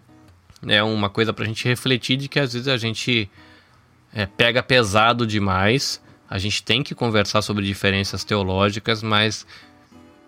é 0.67 0.83
uma 0.83 1.09
coisa 1.09 1.33
para 1.33 1.45
a 1.45 1.49
gente 1.49 1.67
refletir 1.67 2.17
de 2.17 2.29
que 2.29 2.39
às 2.39 2.53
vezes 2.53 2.69
a 2.69 2.77
gente 2.77 3.31
é, 4.13 4.27
pega 4.27 4.63
pesado 4.63 5.27
demais. 5.27 6.03
A 6.29 6.39
gente 6.39 6.63
tem 6.63 6.83
que 6.83 6.95
conversar 6.95 7.43
sobre 7.43 7.65
diferenças 7.65 8.25
teológicas, 8.25 9.03
mas 9.03 9.47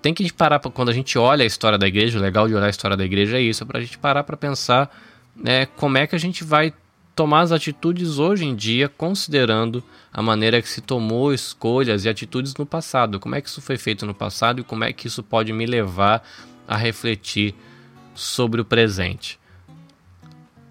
tem 0.00 0.12
que 0.12 0.32
parar 0.32 0.58
pra, 0.58 0.70
quando 0.70 0.88
a 0.88 0.92
gente 0.92 1.16
olha 1.18 1.44
a 1.44 1.46
história 1.46 1.78
da 1.78 1.86
igreja. 1.86 2.18
O 2.18 2.22
legal 2.22 2.48
de 2.48 2.54
olhar 2.54 2.66
a 2.66 2.70
história 2.70 2.96
da 2.96 3.04
igreja 3.04 3.38
é 3.38 3.40
isso, 3.40 3.64
para 3.64 3.78
a 3.78 3.82
gente 3.82 3.98
parar 3.98 4.24
para 4.24 4.36
pensar 4.36 4.94
né, 5.34 5.66
como 5.66 5.96
é 5.96 6.06
que 6.06 6.16
a 6.16 6.18
gente 6.18 6.44
vai 6.44 6.72
tomar 7.14 7.40
as 7.40 7.52
atitudes 7.52 8.18
hoje 8.18 8.44
em 8.44 8.54
dia, 8.54 8.88
considerando 8.88 9.84
a 10.12 10.22
maneira 10.22 10.60
que 10.62 10.68
se 10.68 10.80
tomou 10.80 11.32
escolhas 11.32 12.04
e 12.04 12.08
atitudes 12.08 12.54
no 12.56 12.66
passado. 12.66 13.20
Como 13.20 13.34
é 13.34 13.40
que 13.40 13.48
isso 13.48 13.60
foi 13.60 13.76
feito 13.76 14.06
no 14.06 14.14
passado 14.14 14.60
e 14.60 14.64
como 14.64 14.84
é 14.84 14.92
que 14.92 15.06
isso 15.06 15.22
pode 15.22 15.52
me 15.52 15.66
levar 15.66 16.26
a 16.66 16.76
refletir 16.76 17.54
sobre 18.14 18.60
o 18.60 18.64
presente. 18.64 19.38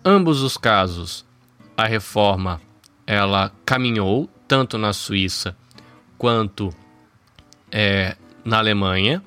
Ambos 0.04 0.42
os 0.42 0.58
casos, 0.58 1.26
a 1.78 1.86
reforma 1.86 2.60
ela 3.12 3.52
caminhou 3.66 4.30
tanto 4.48 4.78
na 4.78 4.94
Suíça 4.94 5.54
quanto 6.18 6.74
é, 7.70 8.16
na 8.46 8.58
Alemanha. 8.58 9.22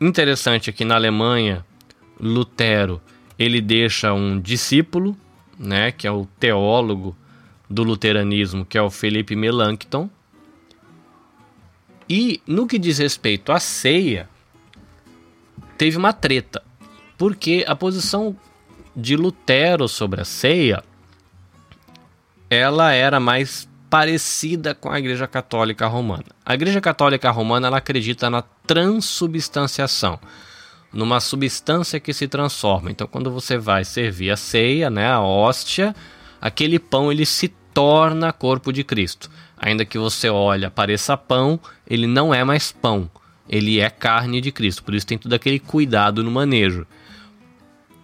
Interessante 0.00 0.68
aqui 0.68 0.84
na 0.84 0.96
Alemanha, 0.96 1.64
Lutero 2.18 3.00
ele 3.38 3.60
deixa 3.60 4.12
um 4.12 4.40
discípulo, 4.40 5.16
né, 5.56 5.92
que 5.92 6.08
é 6.08 6.10
o 6.10 6.26
teólogo 6.40 7.16
do 7.68 7.84
luteranismo, 7.84 8.64
que 8.64 8.76
é 8.76 8.82
o 8.82 8.90
Felipe 8.90 9.36
Melanchthon. 9.36 10.10
E 12.08 12.42
no 12.44 12.66
que 12.66 12.80
diz 12.80 12.98
respeito 12.98 13.52
à 13.52 13.60
ceia, 13.60 14.28
teve 15.78 15.96
uma 15.96 16.12
treta, 16.12 16.64
porque 17.16 17.64
a 17.68 17.76
posição 17.76 18.36
de 18.96 19.16
Lutero 19.16 19.86
sobre 19.86 20.20
a 20.20 20.24
ceia 20.24 20.82
ela 22.50 22.92
era 22.92 23.20
mais 23.20 23.70
parecida 23.88 24.74
com 24.74 24.90
a 24.90 24.98
Igreja 24.98 25.28
Católica 25.28 25.86
Romana. 25.86 26.26
A 26.44 26.52
Igreja 26.54 26.80
Católica 26.80 27.30
Romana 27.30 27.68
ela 27.68 27.78
acredita 27.78 28.28
na 28.28 28.42
transubstanciação, 28.42 30.18
numa 30.92 31.20
substância 31.20 32.00
que 32.00 32.12
se 32.12 32.26
transforma. 32.26 32.90
Então, 32.90 33.06
quando 33.06 33.30
você 33.30 33.56
vai 33.56 33.84
servir 33.84 34.32
a 34.32 34.36
ceia, 34.36 34.90
né, 34.90 35.08
a 35.08 35.20
hóstia, 35.20 35.94
aquele 36.40 36.80
pão 36.80 37.12
ele 37.12 37.24
se 37.24 37.48
torna 37.72 38.32
corpo 38.32 38.72
de 38.72 38.82
Cristo. 38.82 39.30
ainda 39.56 39.84
que 39.84 39.98
você 39.98 40.28
olhe, 40.28 40.68
pareça 40.70 41.16
pão, 41.16 41.60
ele 41.86 42.06
não 42.06 42.34
é 42.34 42.42
mais 42.42 42.72
pão. 42.72 43.10
Ele 43.48 43.78
é 43.78 43.90
carne 43.90 44.40
de 44.40 44.50
Cristo. 44.50 44.82
Por 44.82 44.94
isso 44.94 45.06
tem 45.06 45.18
todo 45.18 45.32
aquele 45.34 45.58
cuidado 45.58 46.24
no 46.24 46.30
manejo. 46.30 46.86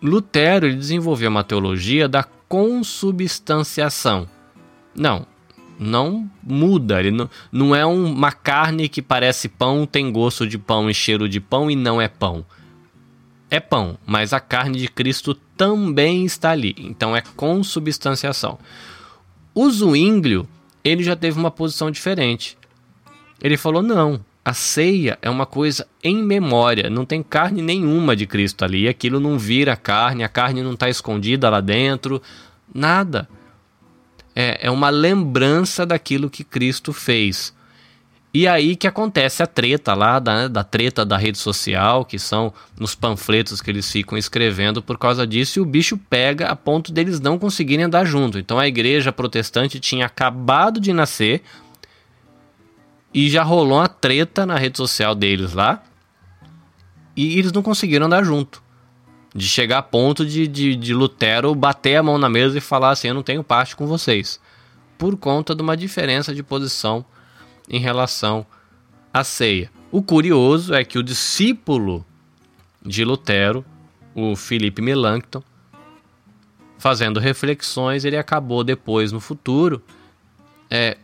Lutero 0.03 0.67
ele 0.67 0.77
desenvolveu 0.77 1.31
uma 1.31 1.43
teologia 1.43 2.09
da 2.09 2.23
consubstanciação. 2.49 4.29
Não, 4.97 5.27
não 5.79 6.29
muda. 6.43 7.01
Ele 7.01 7.11
não, 7.11 7.31
não 7.53 7.77
é 7.77 7.85
uma 7.85 8.33
carne 8.33 8.89
que 8.89 9.03
parece 9.03 9.49
pão, 9.49 9.87
tem 9.87 10.11
gosto 10.11 10.47
de 10.47 10.59
pão 10.59 10.89
e 10.89 10.95
cheiro 10.95 11.29
de 11.29 11.41
pão 11.41 11.71
e 11.71 11.77
não 11.77 12.01
é 12.01 12.09
pão. 12.09 12.45
É 13.49 13.61
pão, 13.61 13.97
mas 14.05 14.33
a 14.33 14.41
carne 14.41 14.79
de 14.79 14.89
Cristo 14.89 15.35
também 15.57 16.25
está 16.25 16.51
ali. 16.51 16.75
Então 16.79 17.15
é 17.15 17.23
consubstanciação. 17.37 18.59
O 19.55 19.71
Zwinglio, 19.71 20.49
ele 20.83 21.03
já 21.03 21.15
teve 21.15 21.39
uma 21.39 21.51
posição 21.51 21.91
diferente. 21.91 22.59
Ele 23.41 23.57
falou: 23.57 23.83
não, 23.83 24.21
a 24.45 24.53
ceia 24.53 25.19
é 25.23 25.31
uma 25.31 25.47
coisa 25.47 25.87
em 26.03 26.23
memória, 26.23 26.91
não 26.91 27.05
tem 27.05 27.23
carne 27.23 27.63
nenhuma 27.63 28.17
de 28.17 28.27
Cristo 28.27 28.65
ali, 28.65 28.89
aquilo 28.89 29.21
não 29.21 29.39
vira 29.39 29.77
carne, 29.77 30.25
a 30.25 30.29
carne 30.29 30.63
não 30.63 30.75
está 30.75 30.89
escondida 30.89 31.49
lá 31.49 31.61
dentro, 31.61 32.21
nada 32.75 33.29
é, 34.37 34.67
é 34.67 34.71
uma 34.71 34.91
lembrança 34.91 35.87
daquilo 35.87 36.29
que 36.29 36.45
Cristo 36.45 36.93
fez. 36.93 37.57
E 38.35 38.47
aí 38.47 38.77
que 38.77 38.87
acontece 38.87 39.43
a 39.43 39.47
treta 39.47 39.95
lá, 39.95 40.19
da, 40.19 40.47
da 40.47 40.63
treta 40.63 41.07
da 41.07 41.17
rede 41.17 41.39
social, 41.39 42.05
que 42.05 42.19
são 42.19 42.53
nos 42.79 42.95
panfletos 42.95 43.63
que 43.63 43.71
eles 43.71 43.91
ficam 43.91 44.19
escrevendo 44.19 44.83
por 44.83 44.99
causa 44.99 45.27
disso, 45.27 45.59
e 45.59 45.63
o 45.63 45.65
bicho 45.65 45.97
pega 45.97 46.49
a 46.49 46.55
ponto 46.55 46.93
deles 46.93 47.19
não 47.19 47.39
conseguirem 47.39 47.87
andar 47.87 48.05
junto. 48.05 48.39
Então 48.39 48.59
a 48.59 48.69
igreja 48.69 49.11
protestante 49.11 49.81
tinha 49.81 50.05
acabado 50.05 50.79
de 50.79 50.93
nascer 50.93 51.41
e 53.15 53.31
já 53.31 53.43
rolou 53.43 53.79
uma 53.79 53.89
treta 53.89 54.45
na 54.45 54.59
rede 54.59 54.77
social 54.77 55.15
deles 55.15 55.55
lá, 55.55 55.83
e 57.17 57.39
eles 57.39 57.53
não 57.53 57.63
conseguiram 57.63 58.05
andar 58.05 58.23
junto. 58.23 58.63
De 59.37 59.47
chegar 59.47 59.79
a 59.79 59.83
ponto 59.83 60.25
de, 60.25 60.49
de, 60.49 60.75
de 60.75 60.95
Lutero 60.95 61.55
bater 61.55 61.97
a 61.97 62.03
mão 62.03 62.17
na 62.17 62.29
mesa 62.29 62.57
e 62.57 62.61
falar 62.61 62.91
assim: 62.91 63.09
Eu 63.09 63.15
não 63.15 63.23
tenho 63.23 63.45
parte 63.45 63.77
com 63.77 63.87
vocês. 63.87 64.41
Por 64.97 65.17
conta 65.17 65.55
de 65.55 65.61
uma 65.61 65.77
diferença 65.77 66.35
de 66.35 66.43
posição 66.43 67.05
em 67.69 67.79
relação 67.79 68.47
à 69.13 69.23
ceia. 69.23 69.71
O 69.93 70.03
curioso 70.03 70.73
é 70.75 70.85
que 70.85 70.99
o 70.99 71.03
discípulo 71.03 72.05
de 72.85 73.05
Lutero, 73.05 73.65
o 74.15 74.35
Felipe 74.35 74.81
Melanchthon, 74.81 75.43
fazendo 76.79 77.21
reflexões, 77.21 78.05
ele 78.05 78.17
acabou 78.17 78.65
depois 78.65 79.13
no 79.13 79.21
futuro 79.21 79.83
é, 80.71 80.97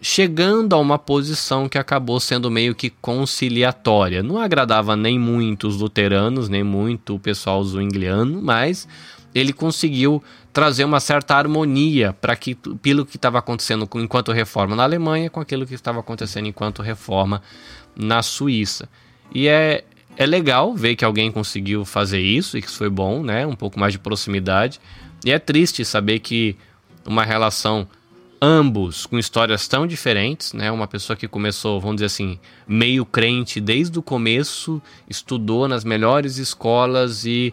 chegando 0.00 0.74
a 0.74 0.78
uma 0.78 0.98
posição 0.98 1.68
que 1.68 1.78
acabou 1.78 2.20
sendo 2.20 2.50
meio 2.50 2.74
que 2.74 2.90
conciliatória. 2.90 4.22
Não 4.22 4.38
agradava 4.38 4.94
nem 4.94 5.18
muito 5.18 5.66
os 5.66 5.76
luteranos, 5.76 6.48
nem 6.48 6.62
muito 6.62 7.14
o 7.14 7.18
pessoal 7.18 7.62
zwingliano, 7.64 8.40
mas 8.42 8.86
ele 9.34 9.52
conseguiu 9.52 10.22
trazer 10.52 10.84
uma 10.84 11.00
certa 11.00 11.34
harmonia 11.34 12.14
para 12.14 12.34
que 12.34 12.54
pelo 12.54 13.04
que 13.04 13.16
estava 13.16 13.38
acontecendo 13.38 13.88
enquanto 13.96 14.32
reforma 14.32 14.74
na 14.74 14.82
Alemanha 14.82 15.28
com 15.28 15.40
aquilo 15.40 15.66
que 15.66 15.74
estava 15.74 16.00
acontecendo 16.00 16.46
enquanto 16.46 16.82
reforma 16.82 17.42
na 17.94 18.22
Suíça. 18.22 18.88
E 19.34 19.48
é, 19.48 19.84
é 20.16 20.24
legal 20.24 20.74
ver 20.74 20.96
que 20.96 21.04
alguém 21.04 21.30
conseguiu 21.30 21.84
fazer 21.84 22.20
isso 22.20 22.56
e 22.56 22.62
que 22.62 22.68
isso 22.68 22.78
foi 22.78 22.88
bom, 22.88 23.22
né? 23.22 23.46
Um 23.46 23.54
pouco 23.54 23.78
mais 23.78 23.92
de 23.92 23.98
proximidade. 23.98 24.80
E 25.24 25.30
é 25.30 25.38
triste 25.38 25.84
saber 25.84 26.20
que 26.20 26.56
uma 27.04 27.24
relação 27.24 27.86
ambos 28.40 29.06
com 29.06 29.18
histórias 29.18 29.66
tão 29.66 29.86
diferentes, 29.86 30.52
né? 30.52 30.70
Uma 30.70 30.86
pessoa 30.86 31.16
que 31.16 31.28
começou, 31.28 31.80
vamos 31.80 31.96
dizer 31.96 32.06
assim, 32.06 32.38
meio 32.66 33.04
crente 33.04 33.60
desde 33.60 33.98
o 33.98 34.02
começo, 34.02 34.80
estudou 35.08 35.66
nas 35.68 35.84
melhores 35.84 36.36
escolas 36.36 37.24
e 37.24 37.52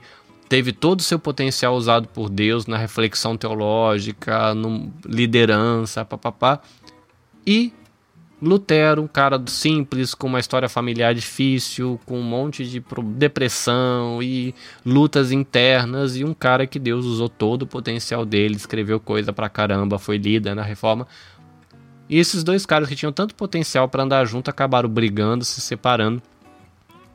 teve 0.49 0.71
todo 0.71 0.99
o 0.99 1.03
seu 1.03 1.17
potencial 1.17 1.75
usado 1.75 2.07
por 2.07 2.29
Deus 2.29 2.65
na 2.67 2.77
reflexão 2.77 3.35
teológica, 3.35 4.53
no 4.53 4.91
liderança, 5.05 6.05
papapá. 6.05 6.61
E 7.45 7.73
Lutero, 8.43 9.01
um 9.01 9.08
cara 9.08 9.41
simples, 9.47 10.13
com 10.13 10.27
uma 10.27 10.39
história 10.39 10.67
familiar 10.67 11.15
difícil, 11.15 11.99
com 12.06 12.19
um 12.19 12.23
monte 12.23 12.65
de 12.65 12.84
depressão 13.15 14.21
e 14.21 14.53
lutas 14.86 15.32
internas, 15.32 16.17
e 16.17 16.25
um 16.25 16.34
cara 16.34 16.67
que 16.67 16.77
Deus 16.77 17.06
usou 17.06 17.29
todo 17.29 17.62
o 17.62 17.67
potencial 17.67 18.25
dele, 18.25 18.56
escreveu 18.56 18.99
coisa 18.99 19.32
pra 19.32 19.47
caramba, 19.47 19.97
foi 19.97 20.17
líder 20.17 20.56
na 20.56 20.62
reforma. 20.63 21.08
E 22.10 22.19
esses 22.19 22.43
dois 22.43 22.65
caras 22.65 22.89
que 22.89 22.95
tinham 22.95 23.13
tanto 23.13 23.34
potencial 23.34 23.88
para 23.88 24.03
andar 24.03 24.25
junto 24.25 24.49
acabaram 24.49 24.89
brigando, 24.89 25.45
se 25.45 25.62
separando 25.62 26.21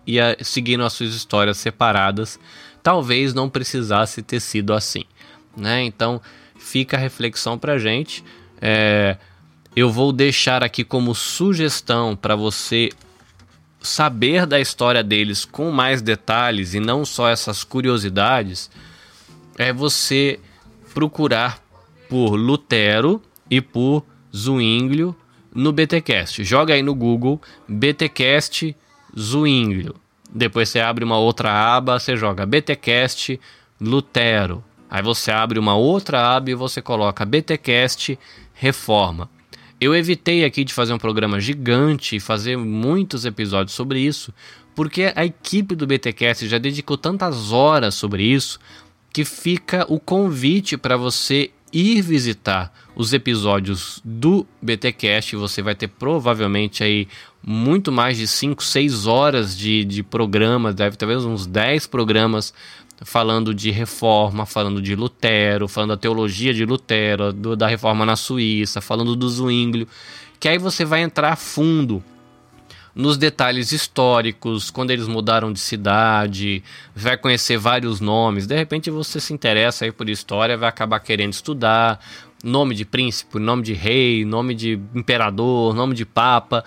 e 0.07 0.19
a, 0.19 0.35
seguindo 0.41 0.83
as 0.83 0.95
suas 0.95 1.14
histórias 1.14 1.59
separadas. 1.59 2.41
Talvez 2.83 3.35
não 3.35 3.51
precisasse 3.51 4.23
ter 4.23 4.41
sido 4.41 4.73
assim, 4.73 5.05
né? 5.55 5.85
Então 5.85 6.21
fica 6.59 6.97
a 6.97 7.01
reflexão 7.01 7.59
pra 7.59 7.79
gente. 7.79 8.25
É, 8.61 9.19
eu 9.79 9.93
vou 9.93 10.12
deixar 10.12 10.64
aqui 10.64 10.83
como 10.83 11.14
sugestão 11.14 12.17
para 12.17 12.35
você 12.35 12.91
saber 13.81 14.45
da 14.45 14.59
história 14.59 15.05
deles 15.05 15.45
com 15.45 15.71
mais 15.71 16.03
detalhes 16.03 16.75
e 16.75 16.81
não 16.81 17.05
só 17.05 17.29
essas 17.29 17.62
curiosidades, 17.62 18.69
é 19.57 19.73
você 19.73 20.41
procurar 20.93 21.62
por 22.09 22.35
Lutero 22.35 23.23
e 23.49 23.61
por 23.61 24.05
Zwinglio 24.35 25.14
no 25.55 25.71
BTcast. 25.71 26.43
Joga 26.43 26.75
aí 26.75 26.83
no 26.83 26.95
Google 26.95 27.41
BTcast 27.69 28.77
Zwinglio. 29.17 29.95
Depois 30.29 30.71
você 30.71 30.81
abre 30.81 31.05
uma 31.05 31.19
outra 31.19 31.53
aba, 31.53 32.01
você 32.01 32.17
joga 32.17 32.45
BTcast 32.45 33.41
Lutero. 33.81 34.64
Aí 34.91 35.03
você 35.03 35.31
abre 35.31 35.57
uma 35.57 35.77
outra 35.77 36.37
aba 36.37 36.51
e 36.51 36.55
você 36.55 36.83
coloca 36.83 37.25
BTcast 37.25 38.19
Reforma. 38.55 39.31
Eu 39.81 39.95
evitei 39.95 40.45
aqui 40.45 40.64
de 40.64 40.75
fazer 40.75 40.93
um 40.93 40.99
programa 40.99 41.41
gigante 41.41 42.17
e 42.17 42.21
fazer 42.21 42.57
muitos 42.57 43.25
episódios 43.25 43.75
sobre 43.77 44.01
isso, 44.01 44.35
porque 44.75 45.12
a 45.14 45.25
equipe 45.25 45.75
do 45.77 45.87
BTcast 45.87 46.49
já 46.49 46.59
dedicou 46.59 46.97
tantas 46.97 47.53
horas 47.53 47.95
sobre 47.95 48.25
isso 48.25 48.59
que 49.12 49.25
fica 49.25 49.87
o 49.88 50.01
convite 50.01 50.77
para 50.77 50.97
você 50.97 51.51
ir 51.73 52.03
visitar 52.03 52.73
os 52.97 53.12
episódios 53.12 54.01
do 54.05 54.47
BTcast. 54.61 55.37
Você 55.37 55.62
vai 55.62 55.75
ter 55.75 55.88
provavelmente 55.88 56.83
aí 56.83 57.07
muito 57.43 57.93
mais 57.93 58.17
de 58.17 58.27
5, 58.27 58.62
6 58.62 59.07
horas 59.07 59.57
de, 59.57 59.85
de 59.85 60.03
programa, 60.03 60.73
deve 60.73 60.97
ter 60.97 61.07
uns 61.07 61.47
10 61.47 61.87
programas 61.87 62.53
falando 63.03 63.55
de 63.55 63.71
reforma, 63.71 64.45
falando 64.45 64.83
de 64.83 64.95
Lutero, 64.95 65.69
falando 65.69 65.91
da 65.91 65.97
teologia 65.97 66.53
de 66.53 66.65
Lutero, 66.65 67.33
do, 67.33 67.57
da 67.57 67.67
reforma 67.67 68.05
na 68.05 68.17
Suíça, 68.17 68.81
falando 68.81 69.15
do 69.15 69.29
Zwinglio, 69.29 69.87
que 70.41 70.49
aí 70.49 70.59
você 70.59 70.85
vai 70.85 71.03
entrar 71.03 71.37
fundo 71.37 72.03
nos 72.95 73.17
detalhes 73.17 73.71
históricos, 73.71 74.71
quando 74.71 74.91
eles 74.91 75.07
mudaram 75.07 75.53
de 75.53 75.61
cidade, 75.61 76.65
vai 76.97 77.17
conhecer 77.17 77.57
vários 77.57 78.01
nomes. 78.01 78.45
De 78.45 78.57
repente 78.57 78.91
você 78.91 79.21
se 79.21 79.33
interessa 79.33 79.85
aí 79.85 79.93
por 79.93 80.09
história, 80.09 80.57
vai 80.57 80.69
acabar 80.69 80.99
querendo 80.99 81.33
estudar 81.33 82.01
nome 82.43 82.75
de 82.75 82.85
príncipe, 82.85 83.39
nome 83.39 83.63
de 83.63 83.73
rei, 83.73 84.25
nome 84.25 84.55
de 84.55 84.81
imperador, 84.95 85.75
nome 85.75 85.95
de 85.95 86.05
papa. 86.05 86.65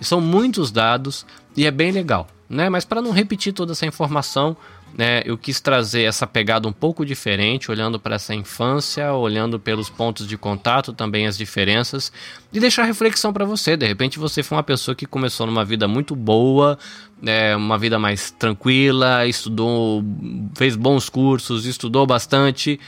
São 0.00 0.20
muitos 0.20 0.70
dados 0.70 1.26
e 1.54 1.66
é 1.66 1.70
bem 1.70 1.92
legal, 1.92 2.28
né? 2.48 2.68
Mas 2.68 2.84
para 2.84 3.02
não 3.02 3.10
repetir 3.10 3.52
toda 3.52 3.72
essa 3.72 3.86
informação, 3.86 4.56
né, 4.96 5.22
eu 5.24 5.36
quis 5.36 5.60
trazer 5.60 6.02
essa 6.02 6.26
pegada 6.26 6.68
um 6.68 6.72
pouco 6.72 7.04
diferente, 7.04 7.70
olhando 7.70 7.98
para 7.98 8.14
essa 8.14 8.34
infância, 8.34 9.12
olhando 9.12 9.58
pelos 9.58 9.90
pontos 9.90 10.26
de 10.26 10.36
contato, 10.36 10.92
também 10.92 11.26
as 11.26 11.36
diferenças, 11.36 12.12
e 12.52 12.60
deixar 12.60 12.84
reflexão 12.84 13.32
para 13.32 13.44
você. 13.44 13.76
De 13.76 13.86
repente 13.86 14.18
você 14.18 14.42
foi 14.42 14.56
uma 14.56 14.62
pessoa 14.62 14.94
que 14.94 15.04
começou 15.04 15.46
numa 15.46 15.64
vida 15.64 15.88
muito 15.88 16.14
boa, 16.14 16.78
né, 17.20 17.56
uma 17.56 17.76
vida 17.76 17.98
mais 17.98 18.30
tranquila, 18.30 19.26
estudou, 19.26 20.04
fez 20.56 20.76
bons 20.76 21.08
cursos, 21.08 21.66
estudou 21.66 22.06
bastante, 22.06 22.78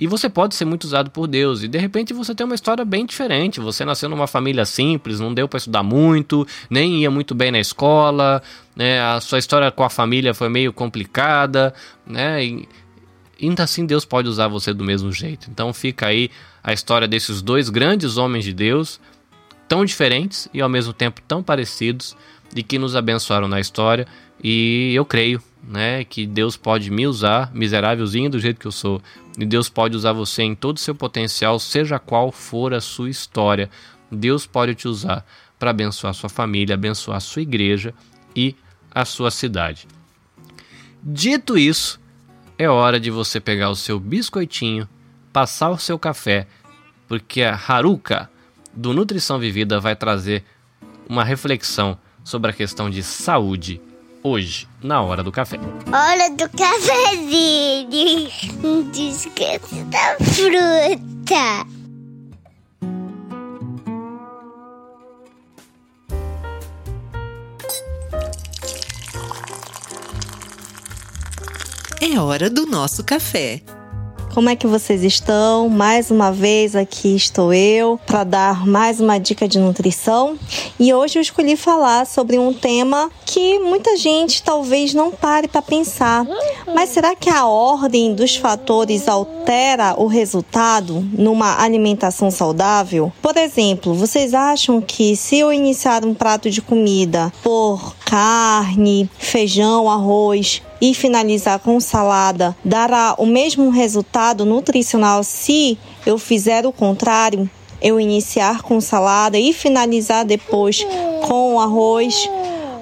e 0.00 0.06
você 0.06 0.30
pode 0.30 0.54
ser 0.54 0.64
muito 0.64 0.84
usado 0.84 1.10
por 1.10 1.26
Deus. 1.26 1.62
E 1.62 1.68
de 1.68 1.76
repente 1.76 2.14
você 2.14 2.34
tem 2.34 2.46
uma 2.46 2.54
história 2.54 2.86
bem 2.86 3.04
diferente. 3.04 3.60
Você 3.60 3.84
nasceu 3.84 4.08
numa 4.08 4.26
família 4.26 4.64
simples, 4.64 5.20
não 5.20 5.34
deu 5.34 5.46
para 5.46 5.58
estudar 5.58 5.82
muito, 5.82 6.46
nem 6.70 7.02
ia 7.02 7.10
muito 7.10 7.34
bem 7.34 7.50
na 7.52 7.60
escola, 7.60 8.42
né? 8.74 8.98
A 8.98 9.20
sua 9.20 9.38
história 9.38 9.70
com 9.70 9.84
a 9.84 9.90
família 9.90 10.32
foi 10.32 10.48
meio 10.48 10.72
complicada, 10.72 11.74
né? 12.06 12.42
E, 12.42 12.66
ainda 13.42 13.64
assim 13.64 13.84
Deus 13.84 14.06
pode 14.06 14.26
usar 14.26 14.48
você 14.48 14.72
do 14.72 14.82
mesmo 14.82 15.12
jeito. 15.12 15.50
Então 15.50 15.70
fica 15.74 16.06
aí 16.06 16.30
a 16.64 16.72
história 16.72 17.06
desses 17.06 17.42
dois 17.42 17.68
grandes 17.68 18.16
homens 18.16 18.46
de 18.46 18.54
Deus, 18.54 18.98
tão 19.68 19.84
diferentes 19.84 20.48
e 20.54 20.62
ao 20.62 20.68
mesmo 20.70 20.94
tempo 20.94 21.20
tão 21.28 21.42
parecidos, 21.42 22.16
e 22.56 22.62
que 22.62 22.78
nos 22.78 22.96
abençoaram 22.96 23.48
na 23.48 23.60
história. 23.60 24.06
E 24.42 24.92
eu 24.94 25.04
creio, 25.04 25.42
né, 25.62 26.04
que 26.04 26.26
Deus 26.26 26.56
pode 26.56 26.90
me 26.90 27.06
usar, 27.06 27.50
miserávelzinho 27.54 28.30
do 28.30 28.38
jeito 28.38 28.60
que 28.60 28.66
eu 28.66 28.72
sou, 28.72 29.00
e 29.38 29.44
Deus 29.44 29.68
pode 29.68 29.96
usar 29.96 30.12
você 30.12 30.42
em 30.42 30.54
todo 30.54 30.76
o 30.76 30.80
seu 30.80 30.94
potencial, 30.94 31.58
seja 31.58 31.98
qual 31.98 32.32
for 32.32 32.74
a 32.74 32.80
sua 32.80 33.10
história, 33.10 33.70
Deus 34.10 34.46
pode 34.46 34.74
te 34.74 34.88
usar 34.88 35.24
para 35.58 35.70
abençoar 35.70 36.14
sua 36.14 36.28
família, 36.28 36.74
abençoar 36.74 37.20
sua 37.20 37.42
igreja 37.42 37.94
e 38.34 38.56
a 38.90 39.04
sua 39.04 39.30
cidade. 39.30 39.86
Dito 41.02 41.56
isso, 41.56 42.00
é 42.58 42.68
hora 42.68 42.98
de 42.98 43.10
você 43.10 43.40
pegar 43.40 43.70
o 43.70 43.76
seu 43.76 44.00
biscoitinho, 44.00 44.88
passar 45.32 45.70
o 45.70 45.78
seu 45.78 45.98
café, 45.98 46.46
porque 47.06 47.42
a 47.42 47.54
Haruka 47.54 48.30
do 48.74 48.92
Nutrição 48.92 49.38
Vivida 49.38 49.78
vai 49.80 49.94
trazer 49.94 50.44
uma 51.08 51.24
reflexão 51.24 51.98
sobre 52.24 52.50
a 52.50 52.54
questão 52.54 52.90
de 52.90 53.02
saúde 53.02 53.80
hoje, 54.22 54.68
na 54.82 55.02
hora 55.02 55.22
do 55.22 55.32
café. 55.32 55.58
Hora 55.86 56.30
do 56.30 56.48
cafezinho. 56.56 58.30
Descanso 58.92 59.84
da 59.86 60.16
fruta. 60.24 61.66
É 72.00 72.18
hora 72.18 72.48
do 72.48 72.66
nosso 72.66 73.04
café. 73.04 73.62
Como 74.32 74.48
é 74.48 74.54
que 74.54 74.66
vocês 74.66 75.02
estão? 75.02 75.68
Mais 75.68 76.08
uma 76.08 76.30
vez 76.30 76.76
aqui 76.76 77.16
estou 77.16 77.52
eu 77.52 77.98
para 78.06 78.22
dar 78.22 78.64
mais 78.64 79.00
uma 79.00 79.18
dica 79.18 79.48
de 79.48 79.58
nutrição. 79.58 80.38
E 80.78 80.94
hoje 80.94 81.18
eu 81.18 81.22
escolhi 81.22 81.56
falar 81.56 82.06
sobre 82.06 82.38
um 82.38 82.52
tema 82.52 83.10
que 83.26 83.58
muita 83.58 83.96
gente 83.96 84.40
talvez 84.40 84.94
não 84.94 85.10
pare 85.10 85.48
para 85.48 85.60
pensar. 85.60 86.24
Mas 86.72 86.90
será 86.90 87.16
que 87.16 87.28
a 87.28 87.44
ordem 87.44 88.14
dos 88.14 88.36
fatores 88.36 89.08
altera 89.08 89.94
o 90.00 90.06
resultado 90.06 91.04
numa 91.12 91.60
alimentação 91.60 92.30
saudável? 92.30 93.12
Por 93.20 93.36
exemplo, 93.36 93.94
vocês 93.94 94.32
acham 94.32 94.80
que 94.80 95.16
se 95.16 95.40
eu 95.40 95.52
iniciar 95.52 96.04
um 96.04 96.14
prato 96.14 96.48
de 96.48 96.62
comida 96.62 97.32
por 97.42 97.96
carne, 98.10 99.08
feijão, 99.16 99.88
arroz, 99.88 100.60
e 100.80 100.92
finalizar 100.94 101.60
com 101.60 101.78
salada 101.78 102.56
dará 102.64 103.14
o 103.16 103.24
mesmo 103.24 103.70
resultado 103.70 104.44
nutricional 104.44 105.22
se 105.22 105.78
eu 106.04 106.18
fizer 106.18 106.66
o 106.66 106.72
contrário? 106.72 107.48
Eu 107.80 108.00
iniciar 108.00 108.62
com 108.62 108.80
salada 108.80 109.38
e 109.38 109.52
finalizar 109.52 110.24
depois 110.24 110.84
com 111.22 111.54
o 111.54 111.60
arroz, 111.60 112.28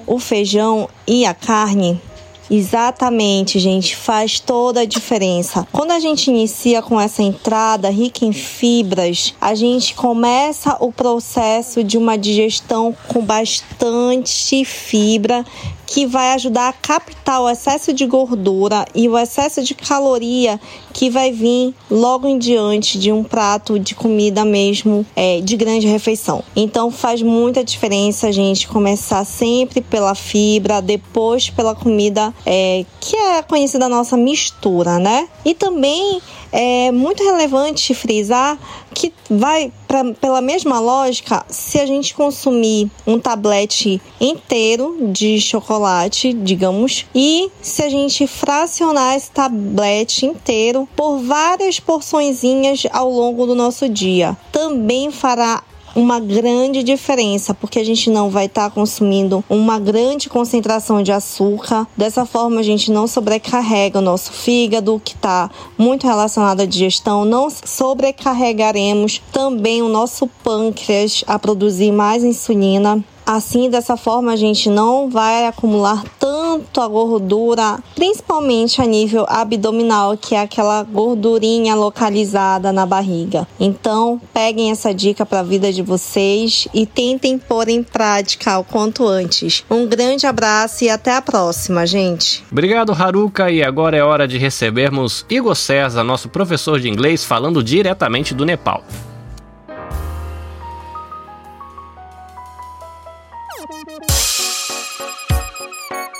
o 0.07 0.17
feijão 0.17 0.89
e 1.07 1.27
a 1.27 1.33
carne? 1.35 2.01
Exatamente, 2.49 3.59
gente, 3.59 3.95
faz 3.95 4.39
toda 4.39 4.81
a 4.81 4.85
diferença. 4.85 5.67
Quando 5.71 5.91
a 5.91 5.99
gente 5.99 6.29
inicia 6.29 6.81
com 6.81 6.99
essa 6.99 7.21
entrada 7.21 7.89
rica 7.89 8.25
em 8.25 8.33
fibras, 8.33 9.35
a 9.39 9.53
gente 9.53 9.93
começa 9.93 10.75
o 10.79 10.91
processo 10.91 11.83
de 11.83 11.97
uma 11.97 12.17
digestão 12.17 12.95
com 13.07 13.21
bastante 13.21 14.65
fibra 14.65 15.45
que 15.89 16.05
vai 16.05 16.33
ajudar 16.33 16.69
a 16.69 16.73
captar 16.73 17.41
o 17.41 17.49
excesso 17.49 17.91
de 17.91 18.05
gordura 18.05 18.85
e 18.93 19.09
o 19.09 19.17
excesso 19.17 19.63
de 19.63 19.73
caloria 19.73 20.61
que 20.93 21.09
vai 21.09 21.31
vir 21.31 21.73
logo 21.89 22.27
em 22.27 22.37
diante 22.37 22.99
de 22.99 23.11
um 23.11 23.23
prato 23.23 23.79
de 23.79 23.95
comida 23.95 24.45
mesmo 24.45 25.03
é, 25.15 25.41
de 25.41 25.57
grande 25.57 25.87
refeição. 25.87 26.43
Então 26.55 26.91
faz 26.91 27.23
muita 27.23 27.63
diferença 27.63 28.27
a 28.27 28.31
gente 28.31 28.67
começar 28.67 29.25
sempre 29.25 29.81
pela 29.81 30.13
fibra, 30.13 30.79
depois 30.79 31.49
pela 31.49 31.73
comida 31.73 32.31
é, 32.45 32.85
que 32.99 33.15
é 33.15 33.41
conhecida 33.41 33.85
a 33.85 33.89
nossa 33.89 34.15
mistura, 34.15 34.99
né? 34.99 35.27
E 35.43 35.55
também 35.55 36.21
é 36.51 36.91
muito 36.91 37.23
relevante 37.23 37.93
frisar 37.93 38.57
que 38.93 39.13
vai 39.29 39.71
pra, 39.87 40.03
pela 40.13 40.41
mesma 40.41 40.79
lógica, 40.79 41.45
se 41.47 41.79
a 41.79 41.85
gente 41.85 42.13
consumir 42.13 42.89
um 43.05 43.19
tablete 43.19 44.01
inteiro 44.19 44.97
de 45.11 45.39
chocolate, 45.39 46.33
digamos, 46.33 47.05
e 47.13 47.49
se 47.61 47.83
a 47.83 47.89
gente 47.89 48.25
fracionar 48.27 49.15
esse 49.15 49.31
tablete 49.31 50.25
inteiro 50.25 50.87
por 50.95 51.19
várias 51.19 51.79
porçõezinhas 51.79 52.83
ao 52.91 53.09
longo 53.09 53.45
do 53.45 53.55
nosso 53.55 53.87
dia, 53.87 54.35
também 54.51 55.11
fará 55.11 55.63
uma 55.95 56.19
grande 56.19 56.83
diferença, 56.83 57.53
porque 57.53 57.79
a 57.79 57.83
gente 57.83 58.09
não 58.09 58.29
vai 58.29 58.45
estar 58.45 58.69
tá 58.69 58.69
consumindo 58.69 59.43
uma 59.49 59.79
grande 59.79 60.29
concentração 60.29 61.01
de 61.01 61.11
açúcar. 61.11 61.87
Dessa 61.95 62.25
forma, 62.25 62.59
a 62.59 62.63
gente 62.63 62.91
não 62.91 63.07
sobrecarrega 63.07 63.99
o 63.99 64.01
nosso 64.01 64.31
fígado, 64.31 65.01
que 65.03 65.13
está 65.13 65.49
muito 65.77 66.05
relacionado 66.05 66.61
à 66.61 66.65
digestão. 66.65 67.25
Não 67.25 67.49
sobrecarregaremos 67.49 69.21
também 69.31 69.81
o 69.81 69.89
nosso 69.89 70.27
pâncreas 70.43 71.23
a 71.27 71.37
produzir 71.37 71.91
mais 71.91 72.23
insulina. 72.23 73.03
Assim, 73.31 73.69
dessa 73.69 73.95
forma, 73.95 74.33
a 74.33 74.35
gente 74.35 74.71
não 74.71 75.07
vai 75.07 75.45
acumular 75.45 76.03
tanto 76.17 76.81
a 76.81 76.87
gordura, 76.87 77.77
principalmente 77.93 78.81
a 78.81 78.87
nível 78.87 79.23
abdominal, 79.29 80.17
que 80.17 80.33
é 80.33 80.41
aquela 80.41 80.81
gordurinha 80.81 81.75
localizada 81.75 82.73
na 82.73 82.87
barriga. 82.87 83.47
Então, 83.59 84.19
peguem 84.33 84.71
essa 84.71 84.91
dica 84.91 85.27
para 85.27 85.41
a 85.41 85.43
vida 85.43 85.71
de 85.71 85.83
vocês 85.83 86.67
e 86.73 86.87
tentem 86.87 87.37
pôr 87.37 87.69
em 87.69 87.83
prática 87.83 88.57
o 88.57 88.63
quanto 88.63 89.07
antes. 89.07 89.63
Um 89.69 89.85
grande 89.85 90.25
abraço 90.25 90.85
e 90.85 90.89
até 90.89 91.15
a 91.15 91.21
próxima, 91.21 91.85
gente. 91.85 92.43
Obrigado, 92.51 92.93
Haruka. 92.93 93.51
E 93.51 93.61
agora 93.61 93.95
é 93.95 94.03
hora 94.03 94.27
de 94.27 94.39
recebermos 94.39 95.23
Igor 95.29 95.55
César, 95.55 96.03
nosso 96.03 96.29
professor 96.29 96.79
de 96.79 96.89
inglês, 96.89 97.23
falando 97.23 97.63
diretamente 97.63 98.33
do 98.33 98.43
Nepal. 98.43 98.83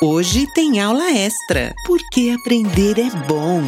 Hoje 0.02 0.48
tem 0.56 0.80
aula 0.80 1.12
extra, 1.12 1.76
porque 1.86 2.34
aprender 2.34 2.98
é 2.98 3.10
bom. 3.28 3.62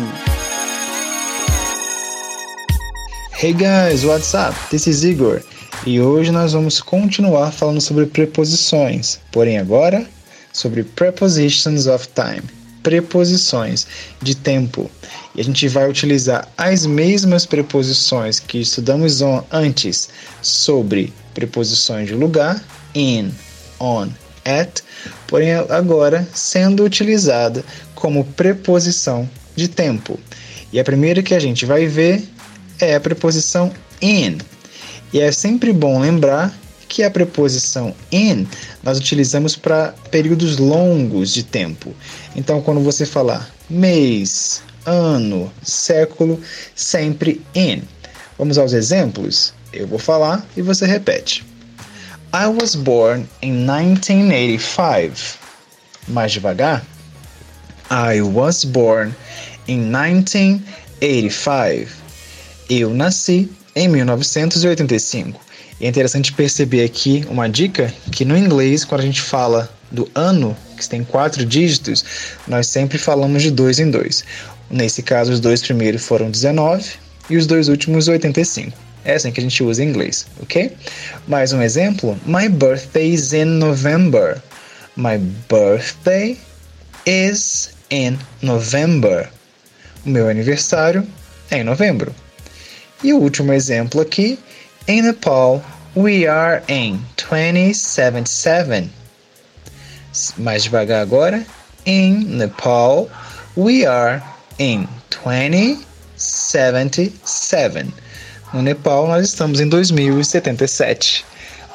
Hey 3.37 3.51
guys, 3.51 4.05
what's 4.05 4.33
up? 4.33 4.57
This 4.69 4.87
is 4.87 5.03
Igor. 5.03 5.43
E 5.85 5.99
hoje 5.99 6.31
nós 6.31 6.53
vamos 6.53 6.79
continuar 6.79 7.51
falando 7.51 7.81
sobre 7.81 8.05
preposições, 8.05 9.19
porém 9.29 9.57
agora 9.57 10.07
sobre 10.53 10.83
prepositions 10.83 11.85
of 11.85 12.07
time, 12.15 12.43
preposições 12.81 13.85
de 14.21 14.33
tempo. 14.33 14.89
E 15.35 15.41
a 15.41 15.43
gente 15.43 15.67
vai 15.67 15.89
utilizar 15.89 16.47
as 16.57 16.85
mesmas 16.85 17.45
preposições 17.45 18.39
que 18.39 18.61
estudamos 18.61 19.19
antes 19.51 20.07
sobre 20.41 21.11
preposições 21.33 22.07
de 22.07 22.13
lugar, 22.13 22.63
in, 22.95 23.31
on, 23.81 24.07
at, 24.45 24.81
porém 25.27 25.53
agora 25.53 26.27
sendo 26.33 26.83
utilizada 26.83 27.63
como 27.95 28.23
preposição 28.23 29.29
de 29.55 29.67
tempo. 29.67 30.19
E 30.71 30.79
a 30.79 30.83
primeira 30.83 31.21
que 31.21 31.35
a 31.35 31.39
gente 31.39 31.65
vai 31.65 31.87
ver 31.87 32.23
é 32.79 32.95
a 32.95 32.99
preposição 32.99 33.71
in. 34.01 34.37
E 35.13 35.19
é 35.19 35.31
sempre 35.31 35.73
bom 35.73 35.99
lembrar 35.99 36.53
que 36.87 37.03
a 37.03 37.11
preposição 37.11 37.95
in 38.11 38.45
nós 38.83 38.97
utilizamos 38.97 39.55
para 39.55 39.93
períodos 40.09 40.57
longos 40.57 41.33
de 41.33 41.43
tempo. 41.43 41.93
Então, 42.35 42.61
quando 42.61 42.81
você 42.81 43.05
falar 43.05 43.49
mês, 43.69 44.61
ano, 44.85 45.51
século, 45.63 46.39
sempre 46.75 47.41
in. 47.55 47.81
Vamos 48.37 48.57
aos 48.57 48.73
exemplos? 48.73 49.53
Eu 49.71 49.87
vou 49.87 49.99
falar 49.99 50.45
e 50.57 50.61
você 50.61 50.85
repete. 50.85 51.45
I 52.33 52.47
was 52.47 52.77
born 52.77 53.27
in 53.41 53.65
1985. 53.65 55.37
Mais 56.07 56.31
devagar. 56.31 56.81
I 57.89 58.21
was 58.21 58.63
born 58.63 59.13
in 59.67 59.91
1985. 59.91 61.91
Eu 62.69 62.93
nasci 62.93 63.49
em 63.75 63.89
1985. 63.89 65.41
E 65.81 65.85
é 65.85 65.89
interessante 65.89 66.31
perceber 66.31 66.85
aqui 66.85 67.25
uma 67.29 67.49
dica 67.49 67.93
que 68.13 68.23
no 68.23 68.37
inglês, 68.37 68.85
quando 68.85 69.01
a 69.01 69.05
gente 69.05 69.21
fala 69.21 69.69
do 69.91 70.09
ano, 70.15 70.55
que 70.77 70.87
tem 70.87 71.03
quatro 71.03 71.45
dígitos, 71.45 72.05
nós 72.47 72.67
sempre 72.67 72.97
falamos 72.97 73.43
de 73.43 73.51
dois 73.51 73.77
em 73.77 73.91
dois. 73.91 74.23
Nesse 74.69 75.03
caso, 75.03 75.33
os 75.33 75.41
dois 75.41 75.61
primeiros 75.61 76.05
foram 76.05 76.31
19 76.31 76.93
e 77.29 77.35
os 77.35 77.45
dois 77.45 77.67
últimos 77.67 78.07
85. 78.07 78.90
É 79.03 79.15
assim 79.15 79.31
que 79.31 79.39
a 79.39 79.43
gente 79.43 79.63
usa 79.63 79.83
em 79.83 79.89
inglês, 79.89 80.27
ok? 80.41 80.77
Mais 81.27 81.51
um 81.53 81.61
exemplo. 81.61 82.17
My 82.25 82.47
birthday 82.47 83.13
is 83.13 83.33
in 83.33 83.45
November. 83.45 84.41
My 84.95 85.17
birthday 85.49 86.37
is 87.05 87.71
in 87.89 88.17
November. 88.41 89.29
O 90.05 90.09
meu 90.09 90.29
aniversário 90.29 91.05
é 91.49 91.59
em 91.59 91.63
novembro. 91.63 92.13
E 93.03 93.11
o 93.13 93.17
último 93.17 93.51
exemplo 93.53 94.01
aqui. 94.01 94.37
In 94.87 95.01
Nepal, 95.01 95.63
we 95.95 96.27
are 96.27 96.61
in 96.67 96.99
2077. 97.17 98.89
Mais 100.37 100.63
devagar 100.63 101.01
agora. 101.01 101.43
In 101.85 102.37
Nepal, 102.37 103.09
we 103.57 103.85
are 103.85 104.21
in 104.59 104.87
2077. 105.09 107.93
No 108.53 108.61
Nepal, 108.61 109.07
nós 109.07 109.25
estamos 109.25 109.61
em 109.61 109.67
2077. 109.67 111.25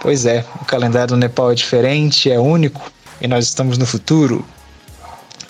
Pois 0.00 0.26
é, 0.26 0.44
o 0.60 0.64
calendário 0.66 1.08
do 1.08 1.16
Nepal 1.16 1.50
é 1.50 1.54
diferente, 1.54 2.30
é 2.30 2.38
único 2.38 2.92
e 3.20 3.26
nós 3.26 3.46
estamos 3.46 3.78
no 3.78 3.86
futuro. 3.86 4.44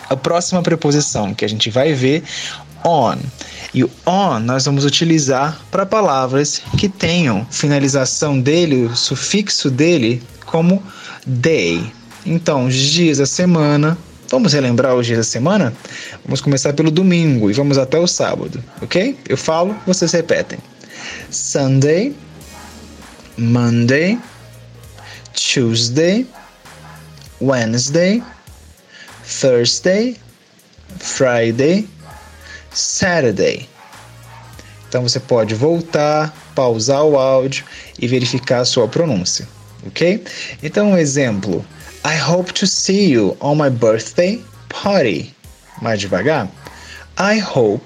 A 0.08 0.16
próxima 0.16 0.62
preposição 0.62 1.34
que 1.34 1.44
a 1.44 1.48
gente 1.48 1.68
vai 1.68 1.92
ver 1.92 2.22
on. 2.84 3.16
E 3.74 3.82
o 3.82 3.90
on 4.06 4.38
nós 4.38 4.64
vamos 4.64 4.84
utilizar 4.84 5.60
para 5.68 5.84
palavras 5.84 6.62
que 6.78 6.88
tenham 6.88 7.44
finalização 7.50 8.40
dele, 8.40 8.86
o 8.86 8.94
sufixo 8.94 9.68
dele, 9.68 10.22
como 10.44 10.80
day. 11.26 11.92
Então, 12.24 12.66
os 12.66 12.74
dias 12.74 13.18
da 13.18 13.26
semana. 13.26 13.98
Vamos 14.28 14.52
relembrar 14.52 14.94
os 14.94 15.06
dias 15.06 15.18
da 15.18 15.24
semana? 15.24 15.72
Vamos 16.24 16.40
começar 16.40 16.72
pelo 16.72 16.90
domingo 16.90 17.48
e 17.48 17.52
vamos 17.52 17.78
até 17.78 17.96
o 17.96 18.08
sábado, 18.08 18.62
ok? 18.82 19.16
Eu 19.28 19.36
falo, 19.36 19.76
vocês 19.86 20.10
repetem. 20.10 20.58
Sunday, 21.30 22.14
Monday, 23.36 24.18
Tuesday, 25.34 26.26
Wednesday, 27.40 28.22
Thursday, 29.24 30.16
Friday, 30.98 31.88
Saturday. 32.72 33.68
Então 34.88 35.02
você 35.02 35.20
pode 35.20 35.54
voltar, 35.54 36.34
pausar 36.54 37.04
o 37.04 37.18
áudio 37.18 37.64
e 37.98 38.06
verificar 38.06 38.60
a 38.60 38.64
sua 38.64 38.88
pronúncia, 38.88 39.46
ok? 39.86 40.24
Então, 40.62 40.92
um 40.92 40.96
exemplo: 40.96 41.64
I 42.04 42.16
hope 42.18 42.52
to 42.54 42.66
see 42.66 43.10
you 43.10 43.36
on 43.40 43.56
my 43.56 43.68
birthday 43.68 44.42
party. 44.68 45.34
Mais 45.82 46.00
devagar. 46.00 46.48
I 47.18 47.38
hope 47.38 47.84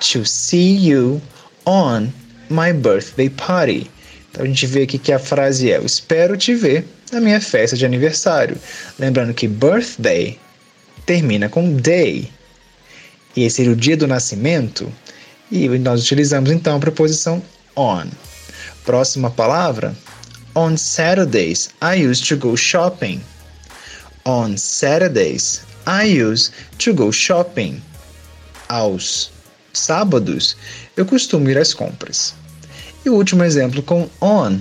to 0.00 0.24
see 0.24 0.76
you 0.76 1.20
on 1.66 2.12
my 2.50 2.72
birthday 2.72 3.28
party. 3.28 3.90
Então 4.30 4.44
a 4.44 4.46
gente 4.46 4.66
vê 4.66 4.82
aqui 4.82 4.98
que 4.98 5.12
a 5.12 5.18
frase 5.18 5.70
é: 5.70 5.76
Eu 5.76 5.86
espero 5.86 6.36
te 6.36 6.54
ver 6.54 6.86
na 7.12 7.20
minha 7.20 7.40
festa 7.40 7.76
de 7.76 7.84
aniversário. 7.84 8.56
Lembrando 8.98 9.34
que 9.34 9.48
birthday 9.48 10.38
termina 11.06 11.48
com 11.48 11.74
day. 11.74 12.30
E 13.34 13.44
esse 13.44 13.56
seria 13.56 13.72
o 13.72 13.76
dia 13.76 13.96
do 13.96 14.06
nascimento. 14.06 14.92
E 15.50 15.68
nós 15.78 16.02
utilizamos 16.02 16.50
então 16.50 16.76
a 16.76 16.80
preposição 16.80 17.42
on. 17.76 18.06
Próxima 18.84 19.30
palavra. 19.30 19.94
On 20.54 20.76
Saturdays, 20.76 21.70
I 21.82 22.04
used 22.04 22.26
to 22.28 22.36
go 22.36 22.56
shopping. 22.56 23.20
On 24.24 24.56
Saturdays, 24.56 25.62
I 25.86 26.22
used 26.22 26.52
to 26.78 26.92
go 26.92 27.12
shopping. 27.12 27.80
Aos 28.68 29.30
sábados, 29.72 30.56
eu 30.96 31.06
costumo 31.06 31.48
ir 31.48 31.56
às 31.56 31.72
compras. 31.72 32.34
O 33.08 33.14
último 33.14 33.42
exemplo 33.42 33.82
com 33.82 34.06
on. 34.20 34.60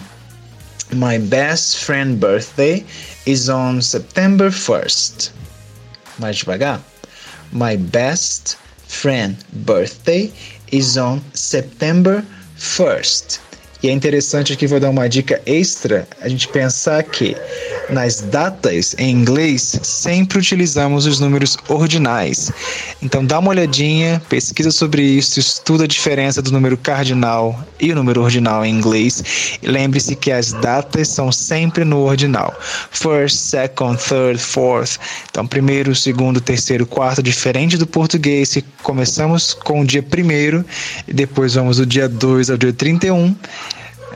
My 0.94 1.20
best 1.20 1.84
friend 1.84 2.18
birthday 2.18 2.86
is 3.26 3.50
on 3.50 3.82
September 3.82 4.50
1st. 4.50 5.32
Mais 6.18 6.38
devagar. 6.38 6.82
My 7.52 7.76
best 7.76 8.58
friend 8.88 9.36
birthday 9.52 10.32
is 10.72 10.98
on 10.98 11.22
September 11.34 12.24
1st. 12.58 13.47
E 13.82 13.90
é 13.90 13.92
interessante 13.92 14.54
aqui, 14.54 14.66
vou 14.66 14.80
dar 14.80 14.90
uma 14.90 15.08
dica 15.08 15.40
extra, 15.46 16.08
a 16.20 16.28
gente 16.28 16.48
pensar 16.48 17.04
que 17.04 17.38
nas 17.92 18.22
datas 18.22 18.96
em 18.98 19.12
inglês 19.12 19.80
sempre 19.84 20.40
utilizamos 20.40 21.06
os 21.06 21.20
números 21.20 21.56
ordinais. 21.70 22.52
Então 23.04 23.24
dá 23.24 23.38
uma 23.38 23.50
olhadinha, 23.50 24.20
pesquisa 24.28 24.72
sobre 24.72 25.04
isso, 25.04 25.40
estuda 25.40 25.84
a 25.84 25.88
diferença 25.88 26.42
do 26.42 26.52
número 26.52 26.76
cardinal 26.76 27.64
e 27.80 27.92
o 27.92 27.96
número 27.96 28.24
ordinal 28.24 28.66
em 28.66 28.74
inglês. 28.74 29.58
E 29.62 29.68
lembre-se 29.68 30.16
que 30.16 30.32
as 30.32 30.54
datas 30.54 31.10
são 31.10 31.32
sempre 31.32 31.86
no 31.86 32.00
ordinal. 32.00 32.60
First, 32.90 33.38
second, 33.38 34.00
third, 34.02 34.40
fourth. 34.40 34.98
Então 35.30 35.46
primeiro, 35.46 35.94
segundo, 35.96 36.42
terceiro, 36.42 36.86
quarto, 36.86 37.22
diferente 37.22 37.78
do 37.78 37.86
português, 37.86 38.54
que 38.54 38.64
começamos 38.82 39.54
com 39.54 39.82
o 39.82 39.86
dia 39.86 40.02
primeiro 40.02 40.66
e 41.08 41.14
depois 41.14 41.54
vamos 41.54 41.78
do 41.78 41.86
dia 41.86 42.10
2 42.10 42.50
ao 42.50 42.58
dia 42.58 42.74
31 42.74 43.36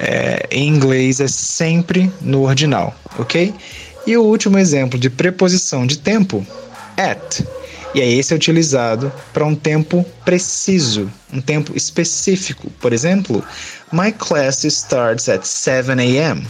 é, 0.01 0.47
em 0.49 0.67
inglês 0.67 1.19
é 1.19 1.27
sempre 1.27 2.11
no 2.19 2.41
ordinal, 2.41 2.95
ok? 3.19 3.53
E 4.07 4.17
o 4.17 4.23
último 4.23 4.57
exemplo 4.57 4.97
de 4.99 5.11
preposição 5.11 5.85
de 5.85 5.99
tempo, 5.99 6.45
at. 6.97 7.45
E 7.93 8.01
aí 8.01 8.17
esse 8.17 8.33
é 8.33 8.35
utilizado 8.35 9.13
para 9.31 9.45
um 9.45 9.53
tempo 9.53 10.03
preciso, 10.25 11.11
um 11.31 11.39
tempo 11.39 11.77
específico. 11.77 12.71
Por 12.81 12.93
exemplo, 12.93 13.43
my 13.91 14.11
class 14.11 14.63
starts 14.63 15.29
at 15.29 15.45
7 15.45 15.91
a.m. 15.91 16.47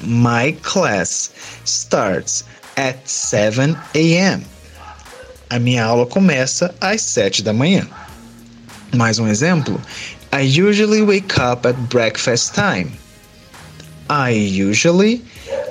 My 0.00 0.52
class 0.62 1.30
starts 1.64 2.44
at 2.76 2.96
7 3.04 3.76
a.m. 3.94 4.42
A 5.50 5.58
minha 5.58 5.84
aula 5.84 6.06
começa 6.06 6.74
às 6.80 7.02
7 7.02 7.42
da 7.42 7.52
manhã. 7.52 7.86
Mais 8.94 9.18
um 9.18 9.28
exemplo. 9.28 9.80
I 10.36 10.40
usually 10.40 11.00
wake 11.00 11.38
up 11.38 11.64
at 11.64 11.88
breakfast 11.88 12.54
time. 12.54 12.92
I 14.10 14.32
usually 14.32 15.24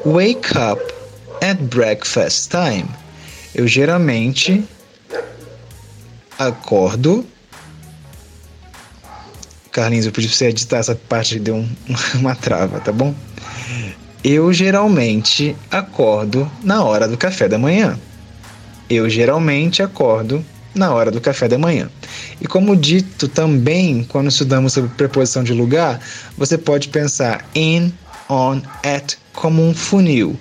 wake 0.03 0.55
up 0.55 0.79
at 1.39 1.69
breakfast 1.69 2.49
time. 2.49 2.87
Eu 3.53 3.67
geralmente 3.67 4.63
acordo. 6.39 7.23
Carlinhos, 9.71 10.07
eu 10.07 10.11
pedi 10.11 10.27
pra 10.29 10.35
você 10.35 10.47
editar 10.47 10.77
essa 10.77 10.95
parte 10.95 11.35
que 11.35 11.41
deu 11.41 11.57
um, 11.57 11.69
uma 12.17 12.33
trava, 12.33 12.79
tá 12.79 12.91
bom? 12.91 13.13
Eu 14.23 14.51
geralmente 14.51 15.55
acordo 15.69 16.51
na 16.63 16.83
hora 16.83 17.07
do 17.07 17.15
café 17.15 17.47
da 17.47 17.59
manhã. 17.59 17.99
Eu 18.89 19.07
geralmente 19.11 19.83
acordo 19.83 20.43
na 20.75 20.93
hora 20.93 21.09
do 21.09 21.21
café 21.21 21.47
da 21.47 21.57
manhã. 21.57 21.89
E 22.39 22.45
como 22.45 22.75
dito 22.75 23.27
também, 23.27 24.03
quando 24.03 24.27
estudamos 24.27 24.73
sobre 24.73 24.91
preposição 24.91 25.43
de 25.43 25.53
lugar, 25.53 25.99
você 26.37 26.57
pode 26.57 26.89
pensar 26.89 27.43
in, 27.55 27.91
on, 28.29 28.61
at 28.83 29.17
como 29.33 29.67
um 29.67 29.73
funil. 29.73 30.37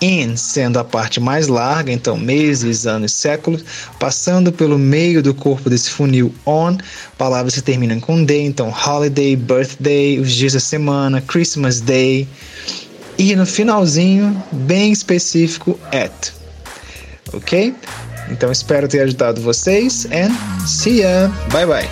In 0.00 0.36
sendo 0.36 0.78
a 0.78 0.84
parte 0.84 1.18
mais 1.18 1.48
larga, 1.48 1.90
então 1.90 2.16
meses, 2.16 2.86
anos, 2.86 3.12
séculos, 3.12 3.64
passando 3.98 4.52
pelo 4.52 4.78
meio 4.78 5.20
do 5.20 5.34
corpo 5.34 5.68
desse 5.68 5.90
funil 5.90 6.32
on, 6.46 6.76
palavras 7.16 7.54
que 7.54 7.62
terminam 7.62 7.98
com 7.98 8.22
day, 8.22 8.46
então 8.46 8.72
holiday, 8.72 9.34
birthday, 9.34 10.20
os 10.20 10.30
dias 10.32 10.52
da 10.52 10.60
semana, 10.60 11.20
Christmas 11.20 11.80
Day. 11.80 12.28
E 13.18 13.34
no 13.34 13.44
finalzinho, 13.44 14.40
bem 14.52 14.92
específico, 14.92 15.76
at. 15.90 16.32
Ok? 17.32 17.74
Então 18.30 18.52
espero 18.52 18.88
ter 18.88 19.00
ajudado 19.00 19.40
vocês 19.40 20.06
and 20.06 20.32
see 20.66 21.00
ya. 21.00 21.28
Bye 21.52 21.66
bye. 21.66 21.88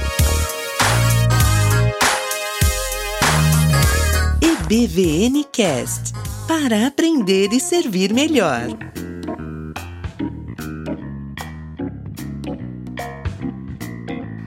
EBVN 4.41 5.45
Cast 5.53 6.13
para 6.49 6.87
aprender 6.87 7.53
e 7.53 7.61
servir 7.61 8.13
melhor. 8.13 8.69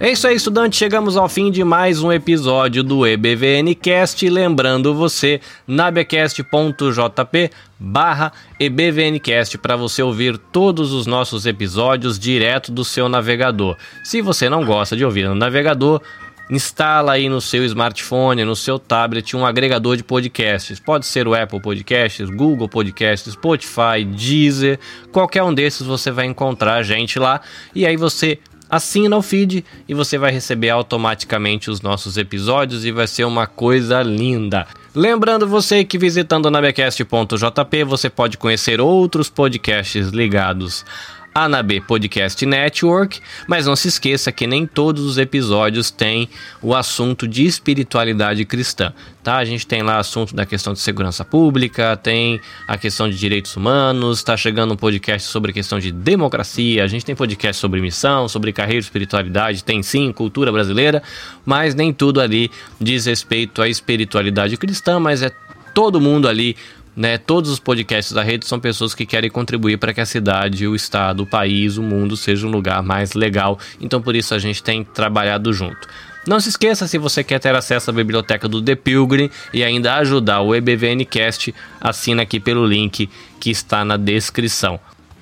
É 0.02 0.10
isso 0.10 0.26
aí, 0.26 0.36
estudante. 0.38 0.78
Chegamos 0.78 1.18
ao 1.18 1.28
fim 1.28 1.52
de 1.52 1.62
mais 1.62 2.02
um 2.02 2.10
episódio 2.10 2.82
do 2.82 3.06
EBVNcast. 3.06 4.30
Lembrando 4.30 4.96
você, 4.96 5.42
nabecast.jp 5.68 7.52
barra 7.78 8.32
EBVNcast 8.58 9.58
para 9.58 9.76
você 9.76 10.02
ouvir 10.02 10.38
todos 10.38 10.94
os 10.94 11.06
nossos 11.06 11.46
episódios 11.46 12.18
direto 12.18 12.72
do 12.72 12.86
seu 12.86 13.10
navegador. 13.10 13.76
Se 14.02 14.22
você 14.22 14.50
não 14.50 14.64
gosta 14.64 14.96
de 14.96 15.04
ouvir 15.04 15.28
no 15.28 15.36
navegador, 15.36 16.02
instala 16.50 17.12
aí 17.12 17.28
no 17.28 17.42
seu 17.42 17.66
smartphone, 17.66 18.46
no 18.46 18.56
seu 18.56 18.80
tablet, 18.80 19.36
um 19.36 19.46
agregador 19.46 19.98
de 19.98 20.04
podcasts. 20.06 20.80
Pode 20.80 21.08
ser 21.08 21.28
o 21.28 21.34
Apple 21.34 21.60
Podcasts, 21.60 22.30
Google 22.30 22.70
Podcasts, 22.70 23.34
Spotify, 23.34 24.06
Deezer, 24.06 24.80
qualquer 25.12 25.44
um 25.44 25.54
desses 25.54 25.86
você 25.86 26.10
vai 26.10 26.26
encontrar 26.26 26.76
a 26.76 26.84
gente 26.84 27.20
lá. 27.20 27.42
E 27.76 27.86
aí 27.86 27.98
você 27.98 28.40
assina 28.70 29.18
o 29.18 29.22
feed 29.22 29.66
e 29.88 29.94
você 29.94 30.18
vai 30.18 30.32
receber 30.32 30.70
automaticamente 30.70 31.70
os 31.70 31.82
nossos 31.82 32.18
episódios 32.18 32.86
e 32.86 32.92
vai 32.92 33.08
ser 33.08 33.24
uma 33.24 33.48
coisa 33.48 34.02
linda. 34.02 34.68
Lembrando 34.94 35.48
você 35.48 35.84
que 35.84 35.98
visitando 35.98 36.50
nabecast.jp 36.52 37.84
você 37.84 38.10
pode 38.10 38.38
conhecer 38.38 38.80
outros 38.80 39.30
podcasts 39.30 40.10
ligados 40.10 40.86
Anab 41.34 41.80
Podcast 41.82 42.46
Network, 42.46 43.22
mas 43.48 43.66
não 43.66 43.76
se 43.76 43.88
esqueça 43.88 44.32
que 44.32 44.48
nem 44.48 44.66
todos 44.66 45.04
os 45.04 45.18
episódios 45.18 45.92
têm 45.92 46.30
o 46.62 46.76
assunto 46.76 47.28
de 47.28 47.46
espiritualidade 47.46 48.44
cristã, 48.46 48.94
tá? 49.24 49.38
A 49.38 49.46
gente 49.46 49.66
tem 49.66 49.82
lá 49.82 49.98
assunto 49.98 50.36
da 50.36 50.46
questão 50.46 50.74
de 50.74 50.80
segurança 50.80 51.24
pública, 51.24 51.96
tem 51.98 52.42
a 52.68 52.78
questão 52.78 53.10
de 53.10 53.18
direitos 53.18 53.56
humanos, 53.56 54.18
está 54.18 54.36
chegando 54.36 54.74
um 54.74 54.78
podcast 54.78 55.28
sobre 55.28 55.52
a 55.52 55.54
questão 55.54 55.80
de 55.80 55.92
democracia, 55.92 56.84
a 56.84 56.88
gente 56.88 57.06
tem 57.06 57.16
podcast 57.16 57.60
sobre 57.60 57.80
missão, 57.82 58.28
sobre 58.28 58.52
carreira 58.52 58.80
espiritualidade, 58.80 59.64
tem 59.64 59.84
sim 59.84 60.12
cultura 60.12 60.52
brasileira, 60.52 61.02
mas 61.46 61.76
nem 61.76 61.94
tudo 61.94 62.20
ali 62.20 62.52
diz 62.80 63.06
respeito 63.06 63.62
à 63.62 63.70
espiritualidade 63.70 64.58
cristã, 64.58 65.00
mas 65.00 65.22
é 65.22 65.32
todo 65.74 66.02
mundo 66.02 66.28
ali 66.28 66.56
né, 66.96 67.18
todos 67.18 67.50
os 67.50 67.60
podcasts 67.60 68.14
da 68.14 68.24
rede 68.24 68.46
são 68.46 68.60
pessoas 68.60 68.94
que 68.94 69.06
querem 69.06 69.30
contribuir 69.30 69.78
para 69.78 69.94
que 69.94 70.02
a 70.02 70.06
cidade, 70.06 70.68
o 70.68 70.76
estado, 70.76 71.24
o 71.24 71.26
país, 71.26 71.78
o 71.78 71.84
mundo 71.84 72.18
seja 72.18 72.46
um 72.48 72.52
lugar 72.52 72.84
mais 72.84 73.14
legal. 73.14 73.58
Então 73.80 74.02
por 74.02 74.16
isso 74.16 74.34
a 74.34 74.40
gente 74.40 74.62
tem 74.62 74.84
trabalhado 74.84 75.54
junto. 75.54 75.88
Não 76.28 76.40
se 76.40 76.50
esqueça, 76.50 76.88
se 76.88 76.98
você 76.98 77.24
quer 77.24 77.40
ter 77.40 77.56
acesso 77.56 77.90
à 77.90 77.94
biblioteca 77.94 78.48
do 78.48 78.62
The 78.62 78.76
Pilgrim 78.76 79.30
e 79.54 79.64
ainda 79.64 79.96
ajudar 79.96 80.42
o 80.42 80.54
EBVNcast, 80.54 81.56
assina 81.80 82.24
aqui 82.24 82.40
pelo 82.40 82.66
link 82.66 83.10
que 83.40 83.50
está 83.50 83.86
na 83.86 83.96
descrição. 83.96 84.80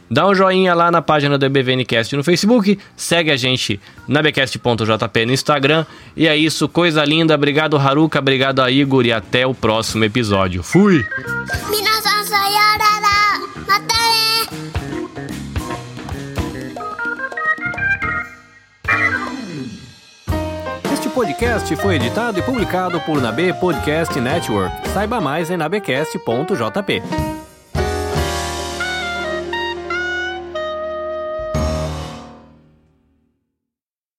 Dá 0.09 0.27
um 0.27 0.33
joinha 0.33 0.73
lá 0.73 0.89
na 0.89 1.01
página 1.01 1.37
do 1.37 1.45
EBVNcast 1.45 2.15
no 2.15 2.23
Facebook, 2.23 2.79
segue 2.95 3.31
a 3.31 3.35
gente 3.35 3.79
na 4.07 4.21
bcast.jp 4.21 5.25
no 5.25 5.33
Instagram. 5.33 5.85
E 6.15 6.27
é 6.27 6.35
isso, 6.35 6.67
coisa 6.69 7.03
linda. 7.03 7.35
Obrigado, 7.35 7.77
Haruka, 7.77 8.19
obrigado 8.19 8.61
a 8.61 8.71
Igor 8.71 9.05
e 9.05 9.11
até 9.11 9.45
o 9.45 9.53
próximo 9.53 10.03
episódio. 10.03 10.63
Fui! 10.63 11.05
Este 20.93 21.09
podcast 21.09 21.75
foi 21.77 21.95
editado 21.95 22.39
e 22.39 22.41
publicado 22.41 22.99
por 23.01 23.21
Nabe 23.21 23.53
Podcast 23.53 24.19
Network. 24.19 24.89
Saiba 24.89 25.19
mais 25.19 25.49
em 25.49 25.57
nabecast.jp. 25.57 27.46